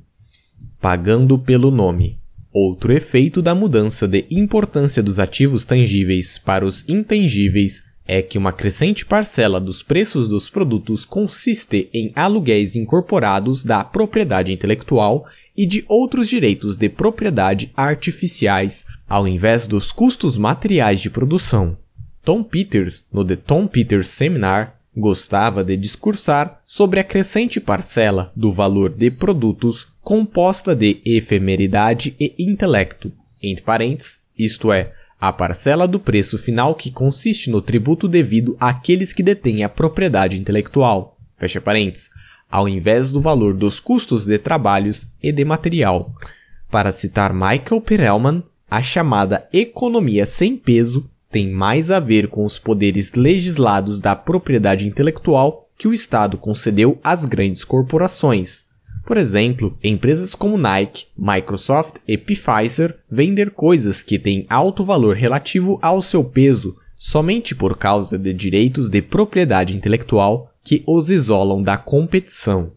Pagando 0.81 1.37
pelo 1.37 1.71
nome. 1.71 2.17
Outro 2.51 2.91
efeito 2.91 3.41
da 3.41 3.53
mudança 3.53 4.07
de 4.07 4.25
importância 4.31 5.03
dos 5.03 5.19
ativos 5.19 5.65
tangíveis 5.65 6.39
para 6.39 6.65
os 6.65 6.87
intangíveis 6.89 7.88
é 8.11 8.23
que 8.23 8.39
uma 8.39 8.51
crescente 8.51 9.05
parcela 9.05 9.59
dos 9.59 9.83
preços 9.83 10.27
dos 10.27 10.49
produtos 10.49 11.05
consiste 11.05 11.87
em 11.93 12.11
aluguéis 12.15 12.75
incorporados 12.75 13.63
da 13.63 13.83
propriedade 13.83 14.51
intelectual 14.51 15.27
e 15.55 15.63
de 15.63 15.85
outros 15.87 16.27
direitos 16.27 16.75
de 16.75 16.89
propriedade 16.89 17.71
artificiais, 17.77 18.85
ao 19.07 19.27
invés 19.27 19.67
dos 19.67 19.91
custos 19.91 20.39
materiais 20.39 20.99
de 21.01 21.11
produção. 21.11 21.77
Tom 22.23 22.41
Peters, 22.41 23.05
no 23.13 23.23
The 23.23 23.35
Tom 23.35 23.67
Peters 23.67 24.07
Seminar, 24.07 24.75
gostava 24.97 25.63
de 25.63 25.77
discursar 25.77 26.59
sobre 26.65 26.99
a 26.99 27.03
crescente 27.03 27.61
parcela 27.61 28.33
do 28.35 28.51
valor 28.51 28.89
de 28.89 29.11
produtos 29.11 29.89
composta 30.01 30.75
de 30.75 30.99
efemeridade 31.05 32.15
e 32.19 32.33
intelecto, 32.39 33.11
entre 33.39 33.63
parênteses, 33.63 34.23
isto 34.35 34.73
é, 34.73 34.93
a 35.19 35.33
parcela 35.33 35.87
do 35.87 35.99
preço 35.99 36.37
final 36.37 36.73
que 36.73 36.91
consiste 36.91 37.49
no 37.49 37.61
tributo 37.61 38.07
devido 38.07 38.55
àqueles 38.59 39.11
que 39.11 39.21
detêm 39.21 39.63
a 39.63 39.69
propriedade 39.69 40.39
intelectual, 40.39 41.17
fecha 41.37 41.59
parênteses, 41.59 42.11
ao 42.49 42.67
invés 42.67 43.11
do 43.11 43.19
valor 43.19 43.53
dos 43.53 43.79
custos 43.79 44.25
de 44.25 44.37
trabalhos 44.37 45.07
e 45.21 45.31
de 45.31 45.43
material. 45.43 46.13
Para 46.71 46.91
citar 46.91 47.33
Michael 47.33 47.81
Perelman, 47.81 48.43
a 48.69 48.81
chamada 48.81 49.47
economia 49.51 50.25
sem 50.25 50.55
peso 50.55 51.09
tem 51.31 51.51
mais 51.51 51.91
a 51.91 51.99
ver 51.99 52.27
com 52.27 52.43
os 52.43 52.57
poderes 52.57 53.13
legislados 53.13 53.99
da 53.99 54.15
propriedade 54.15 54.87
intelectual 54.87 55.67
que 55.77 55.87
o 55.87 55.93
Estado 55.93 56.37
concedeu 56.37 56.99
às 57.03 57.25
grandes 57.25 57.63
corporações. 57.63 58.68
Por 59.09 59.17
exemplo, 59.17 59.75
empresas 59.83 60.35
como 60.35 60.55
Nike, 60.55 61.07
Microsoft 61.17 61.95
e 62.07 62.15
Pfizer 62.15 62.95
vendem 63.09 63.47
coisas 63.47 64.03
que 64.03 64.19
têm 64.19 64.45
alto 64.47 64.85
valor 64.85 65.15
relativo 65.15 65.79
ao 65.81 65.99
seu 65.99 66.23
peso 66.23 66.77
somente 66.93 67.55
por 67.55 67.75
causa 67.75 68.19
de 68.19 68.31
direitos 68.31 68.87
de 68.87 69.01
propriedade 69.01 69.75
intelectual 69.75 70.53
que 70.63 70.83
os 70.85 71.09
isolam 71.09 71.63
da 71.63 71.75
competição. 71.75 72.71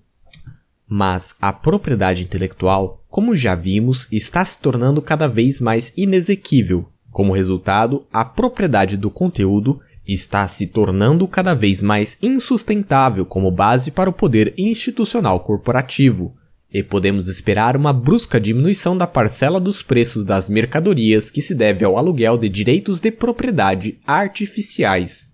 Mas 0.88 1.36
a 1.38 1.52
propriedade 1.52 2.22
intelectual, 2.22 3.04
como 3.10 3.36
já 3.36 3.54
vimos, 3.54 4.08
está 4.10 4.42
se 4.42 4.58
tornando 4.58 5.02
cada 5.02 5.28
vez 5.28 5.60
mais 5.60 5.92
inexequível. 5.98 6.88
Como 7.10 7.34
resultado, 7.34 8.06
a 8.10 8.24
propriedade 8.24 8.96
do 8.96 9.10
conteúdo 9.10 9.82
está 10.06 10.47
se 10.49 10.68
tornando 10.68 11.28
cada 11.28 11.54
vez 11.54 11.80
mais 11.80 12.18
insustentável 12.23 13.25
como 13.25 13.50
base 13.50 13.90
para 13.90 14.11
o 14.11 14.12
poder 14.12 14.52
institucional 14.56 15.40
corporativo, 15.40 16.35
e 16.73 16.82
podemos 16.82 17.28
esperar 17.28 17.76
uma 17.76 17.92
brusca 17.92 18.40
diminuição 18.40 18.97
da 18.97 19.06
parcela 19.06 19.61
dos 19.61 19.82
preços 19.82 20.25
das 20.25 20.49
mercadorias 20.49 21.30
que 21.30 21.42
se 21.42 21.54
deve 21.54 21.85
ao 21.85 21.99
aluguel 21.99 22.38
de 22.38 22.49
direitos 22.49 22.99
de 22.99 23.11
propriedade 23.11 23.99
artificiais. 24.06 25.32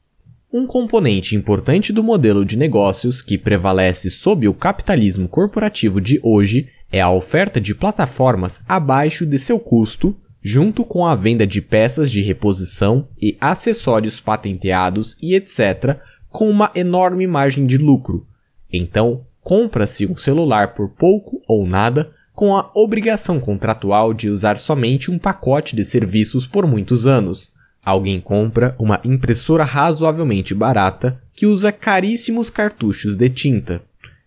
Um 0.53 0.67
componente 0.67 1.37
importante 1.37 1.93
do 1.93 2.03
modelo 2.03 2.45
de 2.45 2.57
negócios 2.57 3.23
que 3.23 3.39
prevalece 3.39 4.11
sob 4.11 4.49
o 4.49 4.55
capitalismo 4.55 5.29
corporativo 5.29 6.01
de 6.01 6.19
hoje 6.23 6.69
é 6.91 7.01
a 7.01 7.11
oferta 7.11 7.61
de 7.61 7.75
plataformas 7.75 8.65
abaixo 8.67 9.27
de 9.27 9.39
seu 9.39 9.61
custo, 9.61 10.17
junto 10.42 10.85
com 10.85 11.04
a 11.04 11.14
venda 11.14 11.47
de 11.47 11.61
peças 11.61 12.11
de 12.11 12.21
reposição 12.21 13.09
e 13.21 13.37
acessórios 13.40 14.21
patenteados 14.21 15.16
e 15.23 15.35
etc., 15.35 15.99
com 16.30 16.49
uma 16.49 16.71
enorme 16.75 17.26
margem 17.26 17.66
de 17.66 17.78
lucro. 17.78 18.26
Então, 18.73 19.25
compra-se 19.42 20.07
um 20.07 20.14
celular 20.14 20.75
por 20.75 20.90
pouco 20.90 21.40
ou 21.49 21.66
nada, 21.66 22.12
com 22.35 22.57
a 22.57 22.71
obrigação 22.75 23.40
contratual 23.40 24.14
de 24.14 24.28
usar 24.30 24.59
somente 24.59 25.11
um 25.11 25.18
pacote 25.18 25.75
de 25.75 25.85
serviços 25.85 26.47
por 26.47 26.66
muitos 26.66 27.07
anos. 27.07 27.52
Alguém 27.85 28.21
compra 28.21 28.76
uma 28.78 29.00
impressora 29.04 29.64
razoavelmente 29.64 30.54
barata 30.54 31.21
que 31.33 31.47
usa 31.47 31.73
caríssimos 31.73 32.50
cartuchos 32.50 33.16
de 33.16 33.28
tinta. 33.28 33.83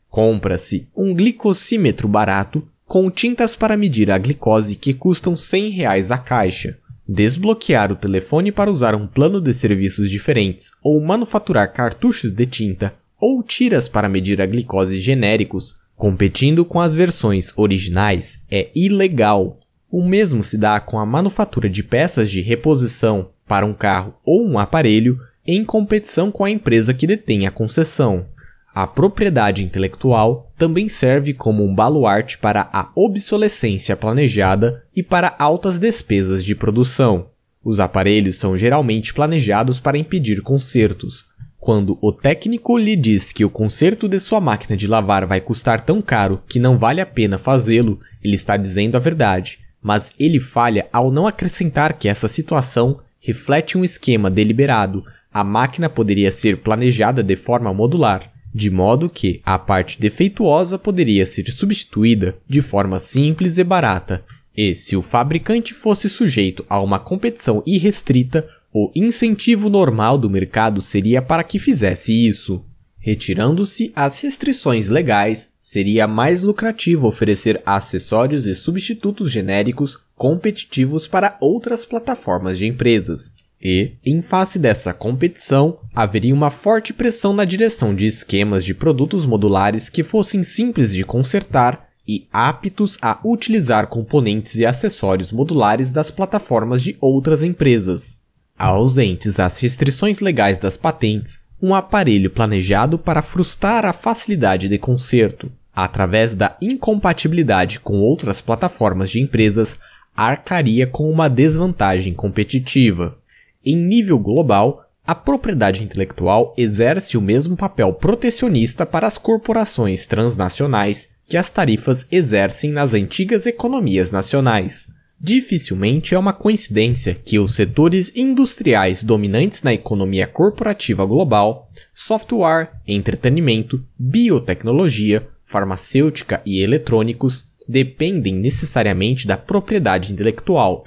Compra-se 0.09 0.89
um 0.95 1.13
glicosímetro 1.13 2.07
barato 2.07 2.67
com 2.91 3.10
tintas 3.10 3.55
para 3.55 3.77
medir 3.77 4.12
a 4.12 4.17
glicose 4.17 4.75
que 4.75 4.93
custam 4.93 5.38
100 5.38 5.69
reais 5.69 6.12
a 6.12 6.17
caixa. 6.17 6.77
Desbloquear 7.07 7.89
o 7.89 7.95
telefone 7.95 8.51
para 8.51 8.69
usar 8.69 8.95
um 8.95 9.07
plano 9.07 9.39
de 9.39 9.53
serviços 9.53 10.12
diferentes 10.12 10.74
ou 10.83 11.00
manufaturar 11.00 11.71
cartuchos 11.71 12.33
de 12.33 12.45
tinta 12.45 12.93
ou 13.17 13.41
tiras 13.41 13.88
para 13.88 14.10
medir 14.10 14.41
a 14.41 14.45
glicose 14.45 15.00
genéricos, 15.00 15.75
competindo 15.95 16.65
com 16.65 16.81
as 16.81 16.93
versões 16.93 17.53
originais, 17.55 18.43
é 18.51 18.69
ilegal. 18.75 19.57
O 19.89 20.03
mesmo 20.03 20.43
se 20.43 20.57
dá 20.57 20.77
com 20.81 21.00
a 21.00 21.05
manufatura 21.05 21.69
de 21.69 21.83
peças 21.83 22.29
de 22.29 22.41
reposição 22.41 23.29
para 23.48 23.65
um 23.65 23.74
carro 23.74 24.15
ou 24.25 24.45
um 24.45 24.60
aparelho 24.60 25.17
em 25.48 25.63
competição 25.63 26.29
com 26.29 26.43
a 26.43 26.51
empresa 26.51 26.93
que 26.93 27.07
detém 27.07 27.48
a 27.48 27.51
concessão. 27.51 28.25
A 28.73 28.87
propriedade 28.87 29.65
intelectual 29.65 30.51
também 30.57 30.87
serve 30.87 31.33
como 31.33 31.63
um 31.63 31.75
baluarte 31.75 32.37
para 32.37 32.69
a 32.71 32.89
obsolescência 32.95 33.97
planejada 33.97 34.83
e 34.95 35.03
para 35.03 35.35
altas 35.37 35.77
despesas 35.77 36.43
de 36.43 36.55
produção. 36.55 37.27
Os 37.63 37.79
aparelhos 37.79 38.35
são 38.35 38.57
geralmente 38.57 39.13
planejados 39.13 39.79
para 39.79 39.97
impedir 39.97 40.41
consertos, 40.41 41.31
quando 41.61 41.95
o 42.01 42.11
técnico 42.11 42.75
lhe 42.75 42.95
diz 42.95 43.31
que 43.31 43.45
o 43.45 43.49
conserto 43.49 44.09
de 44.09 44.19
sua 44.19 44.41
máquina 44.41 44.75
de 44.75 44.87
lavar 44.87 45.27
vai 45.27 45.39
custar 45.39 45.79
tão 45.79 46.01
caro 46.01 46.41
que 46.47 46.57
não 46.57 46.75
vale 46.75 46.99
a 46.99 47.05
pena 47.05 47.37
fazê-lo, 47.37 47.99
ele 48.23 48.33
está 48.33 48.57
dizendo 48.57 48.95
a 48.95 48.99
verdade, 48.99 49.59
mas 49.79 50.11
ele 50.17 50.39
falha 50.39 50.87
ao 50.91 51.11
não 51.11 51.27
acrescentar 51.27 51.93
que 51.93 52.09
essa 52.09 52.27
situação 52.27 52.99
reflete 53.19 53.77
um 53.77 53.83
esquema 53.83 54.27
deliberado. 54.27 55.03
A 55.31 55.43
máquina 55.43 55.87
poderia 55.87 56.31
ser 56.31 56.57
planejada 56.57 57.22
de 57.22 57.35
forma 57.35 57.72
modular, 57.72 58.30
de 58.53 58.70
modo 58.70 59.09
que 59.09 59.42
a 59.46 59.57
parte 59.57 60.00
defeituosa 60.00 60.77
poderia 60.77 61.25
ser 61.25 61.50
substituída 61.51 62.35
de 62.48 62.61
forma 62.61 63.00
simples 63.00 63.57
e 63.57 63.64
barata. 63.64 64.24
E 64.55 64.75
se 64.75 64.96
o 64.96 65.01
fabricante 65.01 65.74
fosse 65.74 66.09
sujeito 66.09 66.66
a 66.70 66.81
uma 66.81 67.00
competição 67.00 67.64
irrestrita, 67.66 68.48
o 68.74 68.92
incentivo 68.96 69.70
normal 69.70 70.18
do 70.18 70.29
mercado 70.29 70.81
seria 70.81 71.22
para 71.22 71.44
que 71.44 71.59
fizesse 71.59 72.27
isso. 72.27 72.64
Retirando-se 73.00 73.92
as 73.96 74.20
restrições 74.20 74.87
legais, 74.87 75.53
seria 75.57 76.07
mais 76.07 76.44
lucrativo 76.44 77.07
oferecer 77.07 77.61
acessórios 77.66 78.46
e 78.46 78.53
substitutos 78.53 79.31
genéricos 79.31 80.00
competitivos 80.16 81.07
para 81.07 81.35
outras 81.42 81.83
plataformas 81.83 82.59
de 82.59 82.68
empresas. 82.68 83.40
E, 83.63 83.93
em 84.03 84.21
face 84.21 84.57
dessa 84.57 84.93
competição, 84.93 85.77
haveria 85.93 86.33
uma 86.33 86.50
forte 86.50 86.93
pressão 86.93 87.31
na 87.31 87.45
direção 87.45 87.93
de 87.93 88.07
esquemas 88.07 88.65
de 88.65 88.74
produtos 88.74 89.25
modulares 89.25 89.87
que 89.87 90.03
fossem 90.03 90.43
simples 90.43 90.93
de 90.93 91.03
consertar 91.03 91.87
e 92.07 92.27
aptos 92.33 92.97
a 93.01 93.19
utilizar 93.24 93.87
componentes 93.87 94.55
e 94.55 94.65
acessórios 94.65 95.31
modulares 95.31 95.91
das 95.91 96.09
plataformas 96.09 96.81
de 96.81 96.97
outras 97.00 97.43
empresas. 97.43 98.21
Ausentes 98.57 99.39
as 99.39 99.59
restrições 99.59 100.19
legais 100.19 100.57
das 100.57 100.75
patentes, 100.75 101.41
um 101.61 101.75
aparelho 101.75 102.31
planejado 102.31 102.97
para 102.97 103.21
frustrar 103.21 103.85
a 103.85 103.93
facilidade 103.93 104.67
de 104.67 104.79
conserto, 104.79 105.51
através 105.74 106.33
da 106.33 106.57
incompatibilidade 106.59 107.79
com 107.79 108.00
outras 108.00 108.41
plataformas 108.41 109.11
de 109.11 109.21
empresas, 109.21 109.79
arcaria 110.15 110.87
com 110.87 111.09
uma 111.09 111.29
desvantagem 111.29 112.13
competitiva. 112.13 113.17
Em 113.63 113.75
nível 113.75 114.17
global, 114.17 114.83
a 115.05 115.13
propriedade 115.13 115.83
intelectual 115.83 116.53
exerce 116.57 117.17
o 117.17 117.21
mesmo 117.21 117.55
papel 117.55 117.93
protecionista 117.93 118.85
para 118.85 119.07
as 119.07 119.17
corporações 119.17 120.07
transnacionais 120.07 121.09
que 121.27 121.37
as 121.37 121.50
tarifas 121.50 122.07
exercem 122.11 122.71
nas 122.71 122.93
antigas 122.93 123.45
economias 123.45 124.11
nacionais. 124.11 124.87
Dificilmente 125.19 126.15
é 126.15 126.19
uma 126.19 126.33
coincidência 126.33 127.13
que 127.13 127.37
os 127.37 127.53
setores 127.53 128.15
industriais 128.15 129.03
dominantes 129.03 129.61
na 129.61 129.71
economia 129.71 130.25
corporativa 130.25 131.05
global, 131.05 131.67
software, 131.93 132.71
entretenimento, 132.87 133.85
biotecnologia, 133.97 135.27
farmacêutica 135.43 136.41
e 136.43 136.61
eletrônicos, 136.61 137.51
dependem 137.67 138.33
necessariamente 138.33 139.27
da 139.27 139.37
propriedade 139.37 140.11
intelectual, 140.11 140.85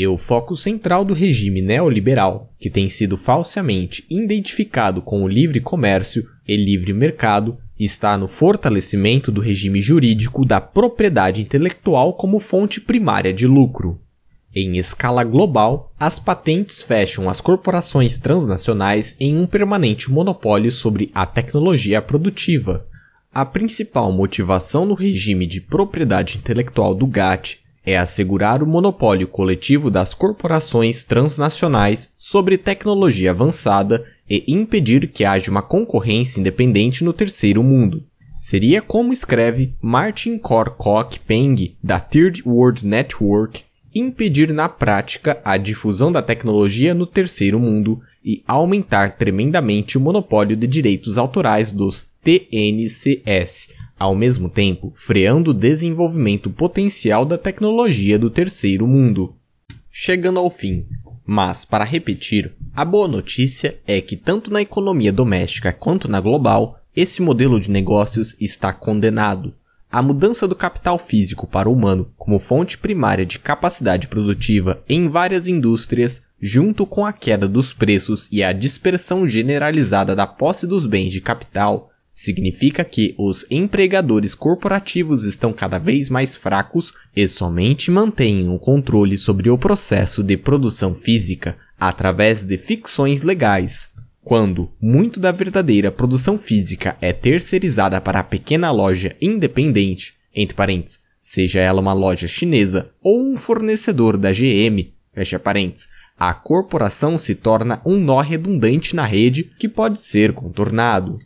e 0.00 0.06
o 0.06 0.16
foco 0.16 0.56
central 0.56 1.04
do 1.04 1.12
regime 1.12 1.60
neoliberal, 1.60 2.50
que 2.58 2.70
tem 2.70 2.88
sido 2.88 3.18
falsamente 3.18 4.06
identificado 4.08 5.02
com 5.02 5.22
o 5.22 5.28
livre 5.28 5.60
comércio 5.60 6.26
e 6.48 6.56
livre 6.56 6.94
mercado, 6.94 7.58
está 7.78 8.16
no 8.16 8.26
fortalecimento 8.26 9.30
do 9.30 9.42
regime 9.42 9.78
jurídico 9.78 10.46
da 10.46 10.58
propriedade 10.58 11.42
intelectual 11.42 12.14
como 12.14 12.40
fonte 12.40 12.80
primária 12.80 13.30
de 13.30 13.46
lucro. 13.46 14.00
Em 14.54 14.78
escala 14.78 15.22
global, 15.22 15.92
as 16.00 16.18
patentes 16.18 16.82
fecham 16.82 17.28
as 17.28 17.42
corporações 17.42 18.18
transnacionais 18.18 19.16
em 19.20 19.36
um 19.36 19.46
permanente 19.46 20.10
monopólio 20.10 20.72
sobre 20.72 21.10
a 21.12 21.26
tecnologia 21.26 22.00
produtiva. 22.00 22.86
A 23.30 23.44
principal 23.44 24.10
motivação 24.10 24.86
no 24.86 24.94
regime 24.94 25.44
de 25.44 25.60
propriedade 25.60 26.38
intelectual 26.38 26.94
do 26.94 27.06
GATT 27.06 27.60
é 27.84 27.96
assegurar 27.96 28.62
o 28.62 28.66
monopólio 28.66 29.26
coletivo 29.26 29.90
das 29.90 30.14
corporações 30.14 31.04
transnacionais 31.04 32.12
sobre 32.18 32.58
tecnologia 32.58 33.30
avançada 33.30 34.04
e 34.28 34.44
impedir 34.46 35.08
que 35.08 35.24
haja 35.24 35.50
uma 35.50 35.62
concorrência 35.62 36.40
independente 36.40 37.02
no 37.02 37.12
terceiro 37.12 37.62
mundo. 37.62 38.04
Seria 38.32 38.80
como 38.80 39.12
escreve 39.12 39.74
Martin 39.82 40.38
Korkok 40.38 41.18
Peng, 41.20 41.74
da 41.82 41.98
Third 41.98 42.42
World 42.46 42.86
Network, 42.86 43.62
impedir 43.94 44.52
na 44.52 44.68
prática 44.68 45.40
a 45.44 45.56
difusão 45.56 46.12
da 46.12 46.22
tecnologia 46.22 46.94
no 46.94 47.06
terceiro 47.06 47.58
mundo 47.58 48.00
e 48.24 48.42
aumentar 48.46 49.12
tremendamente 49.12 49.98
o 49.98 50.00
monopólio 50.00 50.56
de 50.56 50.66
direitos 50.66 51.18
autorais 51.18 51.72
dos 51.72 52.12
TNCS, 52.22 53.72
ao 54.00 54.16
mesmo 54.16 54.48
tempo 54.48 54.90
freando 54.94 55.50
o 55.50 55.54
desenvolvimento 55.54 56.48
potencial 56.48 57.26
da 57.26 57.36
tecnologia 57.36 58.18
do 58.18 58.30
terceiro 58.30 58.86
mundo. 58.86 59.34
Chegando 59.90 60.38
ao 60.38 60.50
fim, 60.50 60.86
mas 61.26 61.66
para 61.66 61.84
repetir, 61.84 62.50
a 62.74 62.82
boa 62.82 63.06
notícia 63.06 63.78
é 63.86 64.00
que 64.00 64.16
tanto 64.16 64.50
na 64.50 64.62
economia 64.62 65.12
doméstica 65.12 65.70
quanto 65.70 66.08
na 66.08 66.18
global, 66.18 66.80
esse 66.96 67.20
modelo 67.20 67.60
de 67.60 67.70
negócios 67.70 68.34
está 68.40 68.72
condenado. 68.72 69.52
a 69.92 70.00
mudança 70.00 70.46
do 70.46 70.54
capital 70.54 70.96
físico 70.98 71.48
para 71.48 71.68
o 71.68 71.72
humano 71.72 72.12
como 72.16 72.38
fonte 72.38 72.78
primária 72.78 73.26
de 73.26 73.40
capacidade 73.40 74.06
produtiva 74.06 74.82
em 74.88 75.08
várias 75.08 75.48
indústrias, 75.48 76.26
junto 76.40 76.86
com 76.86 77.04
a 77.04 77.12
queda 77.12 77.48
dos 77.48 77.72
preços 77.72 78.28
e 78.30 78.42
a 78.42 78.52
dispersão 78.52 79.26
generalizada 79.26 80.14
da 80.14 80.28
posse 80.28 80.66
dos 80.66 80.86
bens 80.86 81.12
de 81.12 81.20
capital, 81.20 81.89
significa 82.20 82.84
que 82.84 83.14
os 83.16 83.46
empregadores 83.50 84.34
corporativos 84.34 85.24
estão 85.24 85.54
cada 85.54 85.78
vez 85.78 86.10
mais 86.10 86.36
fracos 86.36 86.92
e 87.16 87.26
somente 87.26 87.90
mantêm 87.90 88.46
o 88.46 88.58
controle 88.58 89.16
sobre 89.16 89.48
o 89.48 89.56
processo 89.56 90.22
de 90.22 90.36
produção 90.36 90.94
física 90.94 91.56
através 91.78 92.44
de 92.44 92.58
ficções 92.58 93.22
legais, 93.22 93.92
quando 94.22 94.70
muito 94.78 95.18
da 95.18 95.32
verdadeira 95.32 95.90
produção 95.90 96.38
física 96.38 96.94
é 97.00 97.10
terceirizada 97.10 97.98
para 98.02 98.20
a 98.20 98.24
pequena 98.24 98.70
loja 98.70 99.16
independente, 99.18 100.12
entre 100.34 100.54
parênteses, 100.54 101.00
seja 101.16 101.60
ela 101.60 101.80
uma 101.80 101.94
loja 101.94 102.28
chinesa 102.28 102.90
ou 103.02 103.32
um 103.32 103.34
fornecedor 103.34 104.18
da 104.18 104.30
GM, 104.30 104.92
fecha 105.14 105.38
parênteses, 105.38 105.88
a 106.18 106.34
corporação 106.34 107.16
se 107.16 107.36
torna 107.36 107.80
um 107.82 107.96
nó 107.96 108.20
redundante 108.20 108.94
na 108.94 109.06
rede 109.06 109.44
que 109.58 109.66
pode 109.66 109.98
ser 109.98 110.34
contornado. 110.34 111.18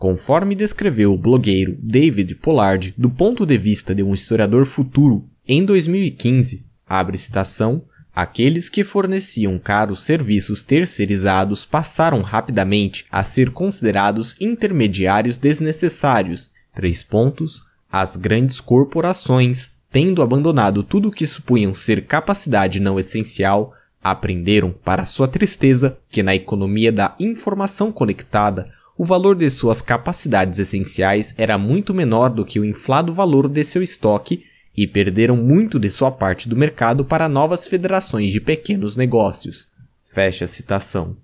Conforme 0.00 0.54
descreveu 0.54 1.12
o 1.12 1.18
blogueiro 1.18 1.76
David 1.78 2.36
Pollard 2.36 2.94
do 2.96 3.10
ponto 3.10 3.44
de 3.44 3.58
vista 3.58 3.94
de 3.94 4.02
um 4.02 4.14
historiador 4.14 4.64
futuro 4.64 5.28
em 5.46 5.62
2015, 5.62 6.64
abre 6.88 7.18
citação, 7.18 7.84
Aqueles 8.14 8.70
que 8.70 8.82
forneciam 8.82 9.58
caros 9.58 10.02
serviços 10.02 10.62
terceirizados 10.62 11.66
passaram 11.66 12.22
rapidamente 12.22 13.04
a 13.12 13.22
ser 13.22 13.50
considerados 13.50 14.40
intermediários 14.40 15.36
desnecessários. 15.36 16.52
Três 16.74 17.02
pontos. 17.02 17.64
As 17.92 18.16
grandes 18.16 18.58
corporações, 18.58 19.76
tendo 19.92 20.22
abandonado 20.22 20.82
tudo 20.82 21.08
o 21.08 21.12
que 21.12 21.26
supunham 21.26 21.74
ser 21.74 22.06
capacidade 22.06 22.80
não 22.80 22.98
essencial, 22.98 23.74
aprenderam, 24.02 24.72
para 24.72 25.04
sua 25.04 25.28
tristeza, 25.28 25.98
que 26.08 26.22
na 26.22 26.34
economia 26.34 26.90
da 26.90 27.14
informação 27.20 27.92
conectada, 27.92 28.70
o 29.00 29.04
valor 29.06 29.34
de 29.34 29.48
suas 29.48 29.80
capacidades 29.80 30.58
essenciais 30.58 31.32
era 31.38 31.56
muito 31.56 31.94
menor 31.94 32.28
do 32.28 32.44
que 32.44 32.60
o 32.60 32.66
inflado 32.66 33.14
valor 33.14 33.48
de 33.48 33.64
seu 33.64 33.82
estoque 33.82 34.44
e 34.76 34.86
perderam 34.86 35.38
muito 35.38 35.80
de 35.80 35.88
sua 35.88 36.10
parte 36.10 36.46
do 36.46 36.54
mercado 36.54 37.02
para 37.02 37.26
novas 37.26 37.66
federações 37.66 38.30
de 38.30 38.42
pequenos 38.42 38.98
negócios. 38.98 39.68
Fecha 40.02 40.44
a 40.44 40.48
citação. 40.48 41.16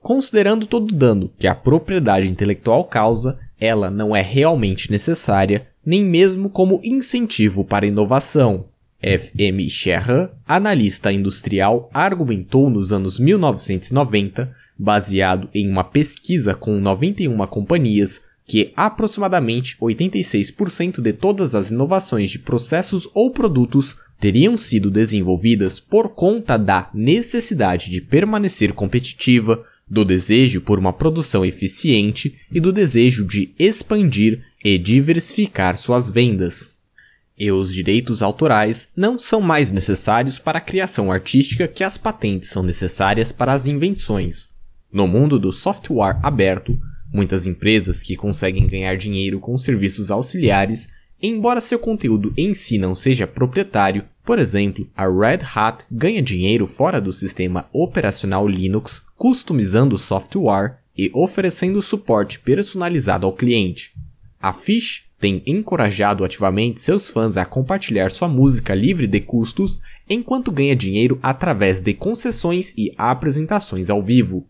Considerando 0.00 0.64
todo 0.64 0.92
o 0.92 0.94
dano 0.94 1.28
que 1.36 1.48
a 1.48 1.56
propriedade 1.56 2.30
intelectual 2.30 2.84
causa, 2.84 3.36
ela 3.58 3.90
não 3.90 4.14
é 4.14 4.22
realmente 4.22 4.88
necessária, 4.88 5.66
nem 5.84 6.04
mesmo 6.04 6.48
como 6.48 6.80
incentivo 6.84 7.64
para 7.64 7.84
inovação. 7.84 8.66
F.M. 9.02 9.68
Sherran, 9.68 10.30
analista 10.46 11.12
industrial, 11.12 11.90
argumentou 11.92 12.70
nos 12.70 12.92
anos 12.92 13.18
1990, 13.18 14.54
baseado 14.78 15.48
em 15.54 15.68
uma 15.68 15.84
pesquisa 15.84 16.54
com 16.54 16.80
91 16.80 17.46
companhias, 17.46 18.22
que 18.46 18.72
aproximadamente 18.76 19.76
86% 19.78 21.00
de 21.00 21.12
todas 21.12 21.54
as 21.54 21.70
inovações 21.70 22.30
de 22.30 22.38
processos 22.40 23.08
ou 23.14 23.30
produtos 23.30 23.96
teriam 24.20 24.56
sido 24.56 24.90
desenvolvidas 24.90 25.80
por 25.80 26.14
conta 26.14 26.56
da 26.56 26.90
necessidade 26.94 27.90
de 27.90 28.00
permanecer 28.00 28.72
competitiva, 28.72 29.64
do 29.88 30.04
desejo 30.04 30.62
por 30.62 30.78
uma 30.78 30.92
produção 30.92 31.44
eficiente 31.44 32.38
e 32.50 32.60
do 32.60 32.72
desejo 32.72 33.26
de 33.26 33.54
expandir 33.58 34.42
e 34.64 34.78
diversificar 34.78 35.76
suas 35.76 36.08
vendas. 36.08 36.74
E 37.36 37.50
os 37.50 37.74
direitos 37.74 38.22
autorais 38.22 38.92
não 38.96 39.18
são 39.18 39.40
mais 39.40 39.70
necessários 39.72 40.38
para 40.38 40.58
a 40.58 40.62
criação 40.62 41.10
artística 41.10 41.68
que 41.68 41.82
as 41.82 41.98
patentes 41.98 42.48
são 42.48 42.62
necessárias 42.62 43.32
para 43.32 43.52
as 43.52 43.66
invenções. 43.66 44.53
No 44.94 45.06
mundo 45.06 45.38
do 45.38 45.52
software 45.52 46.18
aberto, 46.22 46.78
Muitas 47.14 47.46
empresas 47.46 48.02
que 48.02 48.16
conseguem 48.16 48.66
ganhar 48.66 48.96
dinheiro 48.96 49.38
com 49.38 49.56
serviços 49.56 50.10
auxiliares, 50.10 50.88
embora 51.22 51.60
seu 51.60 51.78
conteúdo 51.78 52.34
em 52.36 52.52
si 52.54 52.76
não 52.76 52.92
seja 52.92 53.24
proprietário, 53.24 54.04
por 54.24 54.36
exemplo, 54.36 54.84
a 54.96 55.04
Red 55.04 55.38
Hat 55.54 55.84
ganha 55.88 56.20
dinheiro 56.20 56.66
fora 56.66 57.00
do 57.00 57.12
sistema 57.12 57.66
operacional 57.72 58.48
Linux, 58.48 59.06
customizando 59.16 59.94
o 59.94 59.98
software 59.98 60.78
e 60.98 61.08
oferecendo 61.14 61.80
suporte 61.80 62.40
personalizado 62.40 63.26
ao 63.26 63.32
cliente. 63.32 63.92
A 64.42 64.52
Fish 64.52 65.04
tem 65.16 65.40
encorajado 65.46 66.24
ativamente 66.24 66.80
seus 66.80 67.08
fãs 67.08 67.36
a 67.36 67.44
compartilhar 67.44 68.10
sua 68.10 68.26
música 68.26 68.74
livre 68.74 69.06
de 69.06 69.20
custos 69.20 69.80
enquanto 70.10 70.50
ganha 70.50 70.74
dinheiro 70.74 71.16
através 71.22 71.80
de 71.80 71.94
concessões 71.94 72.74
e 72.76 72.92
apresentações 72.98 73.88
ao 73.88 74.02
vivo. 74.02 74.44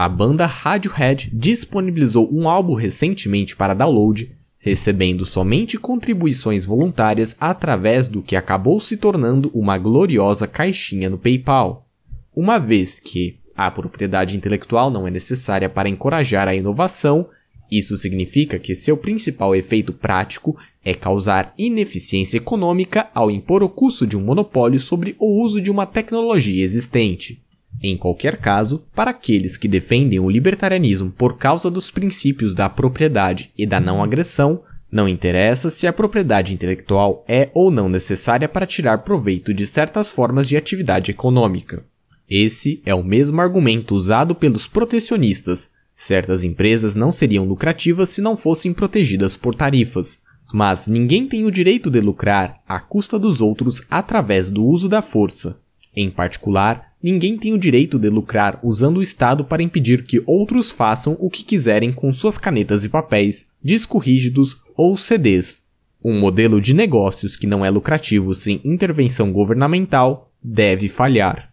A 0.00 0.08
banda 0.08 0.46
Radiohead 0.46 1.28
disponibilizou 1.30 2.34
um 2.34 2.48
álbum 2.48 2.72
recentemente 2.72 3.54
para 3.54 3.74
download, 3.74 4.34
recebendo 4.58 5.26
somente 5.26 5.76
contribuições 5.76 6.64
voluntárias 6.64 7.36
através 7.38 8.08
do 8.08 8.22
que 8.22 8.34
acabou 8.34 8.80
se 8.80 8.96
tornando 8.96 9.50
uma 9.52 9.76
gloriosa 9.76 10.46
caixinha 10.46 11.10
no 11.10 11.18
PayPal. 11.18 11.86
Uma 12.34 12.58
vez 12.58 12.98
que 12.98 13.36
a 13.54 13.70
propriedade 13.70 14.38
intelectual 14.38 14.90
não 14.90 15.06
é 15.06 15.10
necessária 15.10 15.68
para 15.68 15.90
encorajar 15.90 16.48
a 16.48 16.54
inovação, 16.54 17.28
isso 17.70 17.94
significa 17.98 18.58
que 18.58 18.74
seu 18.74 18.96
principal 18.96 19.54
efeito 19.54 19.92
prático 19.92 20.56
é 20.82 20.94
causar 20.94 21.52
ineficiência 21.58 22.38
econômica 22.38 23.10
ao 23.14 23.30
impor 23.30 23.62
o 23.62 23.68
custo 23.68 24.06
de 24.06 24.16
um 24.16 24.24
monopólio 24.24 24.80
sobre 24.80 25.14
o 25.18 25.44
uso 25.44 25.60
de 25.60 25.70
uma 25.70 25.84
tecnologia 25.84 26.64
existente. 26.64 27.44
Em 27.82 27.96
qualquer 27.96 28.36
caso, 28.36 28.86
para 28.94 29.10
aqueles 29.10 29.56
que 29.56 29.68
defendem 29.68 30.18
o 30.18 30.28
libertarianismo 30.28 31.10
por 31.10 31.38
causa 31.38 31.70
dos 31.70 31.90
princípios 31.90 32.54
da 32.54 32.68
propriedade 32.68 33.50
e 33.56 33.66
da 33.66 33.80
não 33.80 34.02
agressão, 34.02 34.62
não 34.92 35.08
interessa 35.08 35.70
se 35.70 35.86
a 35.86 35.92
propriedade 35.92 36.52
intelectual 36.52 37.24
é 37.28 37.48
ou 37.54 37.70
não 37.70 37.88
necessária 37.88 38.48
para 38.48 38.66
tirar 38.66 38.98
proveito 38.98 39.54
de 39.54 39.66
certas 39.66 40.10
formas 40.10 40.48
de 40.48 40.56
atividade 40.56 41.10
econômica. 41.10 41.84
Esse 42.28 42.82
é 42.84 42.94
o 42.94 43.02
mesmo 43.02 43.40
argumento 43.40 43.94
usado 43.94 44.34
pelos 44.34 44.66
protecionistas. 44.66 45.72
Certas 45.94 46.44
empresas 46.44 46.94
não 46.94 47.12
seriam 47.12 47.44
lucrativas 47.44 48.08
se 48.08 48.20
não 48.20 48.36
fossem 48.36 48.72
protegidas 48.72 49.36
por 49.36 49.54
tarifas. 49.54 50.22
Mas 50.52 50.88
ninguém 50.88 51.26
tem 51.26 51.44
o 51.44 51.50
direito 51.50 51.90
de 51.90 52.00
lucrar 52.00 52.60
à 52.66 52.80
custa 52.80 53.18
dos 53.18 53.40
outros 53.40 53.82
através 53.90 54.50
do 54.50 54.64
uso 54.64 54.88
da 54.88 55.00
força. 55.02 55.60
Em 55.94 56.10
particular, 56.10 56.89
ninguém 57.02 57.36
tem 57.36 57.52
o 57.52 57.58
direito 57.58 57.98
de 57.98 58.08
lucrar 58.08 58.58
usando 58.62 58.98
o 58.98 59.02
Estado 59.02 59.44
para 59.44 59.62
impedir 59.62 60.04
que 60.04 60.22
outros 60.26 60.70
façam 60.70 61.16
o 61.20 61.30
que 61.30 61.44
quiserem 61.44 61.92
com 61.92 62.12
suas 62.12 62.38
canetas 62.38 62.84
e 62.84 62.88
papéis, 62.88 63.52
disco 63.62 63.98
rígidos 63.98 64.58
ou 64.76 64.96
CDs. 64.96 65.66
Um 66.02 66.18
modelo 66.18 66.60
de 66.60 66.72
negócios 66.72 67.36
que 67.36 67.46
não 67.46 67.64
é 67.64 67.70
lucrativo 67.70 68.34
sem 68.34 68.60
intervenção 68.64 69.32
governamental 69.32 70.32
deve 70.42 70.88
falhar. 70.88 71.52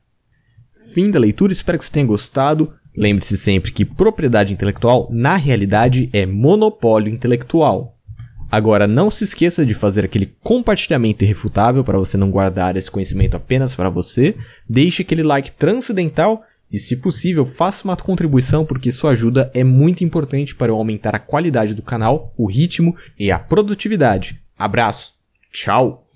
Fim 0.93 1.11
da 1.11 1.19
leitura, 1.19 1.51
espero 1.51 1.77
que 1.77 1.85
você 1.85 1.91
tenha 1.91 2.05
gostado. 2.05 2.73
Lembre-se 2.95 3.37
sempre 3.37 3.71
que 3.71 3.83
propriedade 3.83 4.53
intelectual, 4.53 5.09
na 5.11 5.35
realidade, 5.35 6.09
é 6.13 6.25
monopólio 6.25 7.13
intelectual. 7.13 7.96
Agora, 8.49 8.87
não 8.87 9.09
se 9.09 9.25
esqueça 9.25 9.65
de 9.65 9.73
fazer 9.73 10.05
aquele 10.05 10.33
compartilhamento 10.41 11.23
irrefutável 11.23 11.83
para 11.83 11.97
você 11.97 12.17
não 12.17 12.31
guardar 12.31 12.77
esse 12.77 12.89
conhecimento 12.89 13.35
apenas 13.35 13.75
para 13.75 13.89
você. 13.89 14.35
Deixe 14.69 15.01
aquele 15.01 15.23
like 15.23 15.51
transcendental 15.51 16.43
e, 16.71 16.79
se 16.79 16.97
possível, 16.97 17.45
faça 17.45 17.83
uma 17.83 17.95
contribuição 17.97 18.65
porque 18.65 18.91
sua 18.91 19.11
ajuda 19.11 19.51
é 19.53 19.63
muito 19.63 20.03
importante 20.03 20.55
para 20.55 20.71
eu 20.71 20.75
aumentar 20.75 21.13
a 21.13 21.19
qualidade 21.19 21.73
do 21.73 21.81
canal, 21.81 22.33
o 22.37 22.45
ritmo 22.45 22.95
e 23.19 23.31
a 23.31 23.37
produtividade. 23.37 24.41
Abraço. 24.57 25.13
Tchau. 25.51 26.06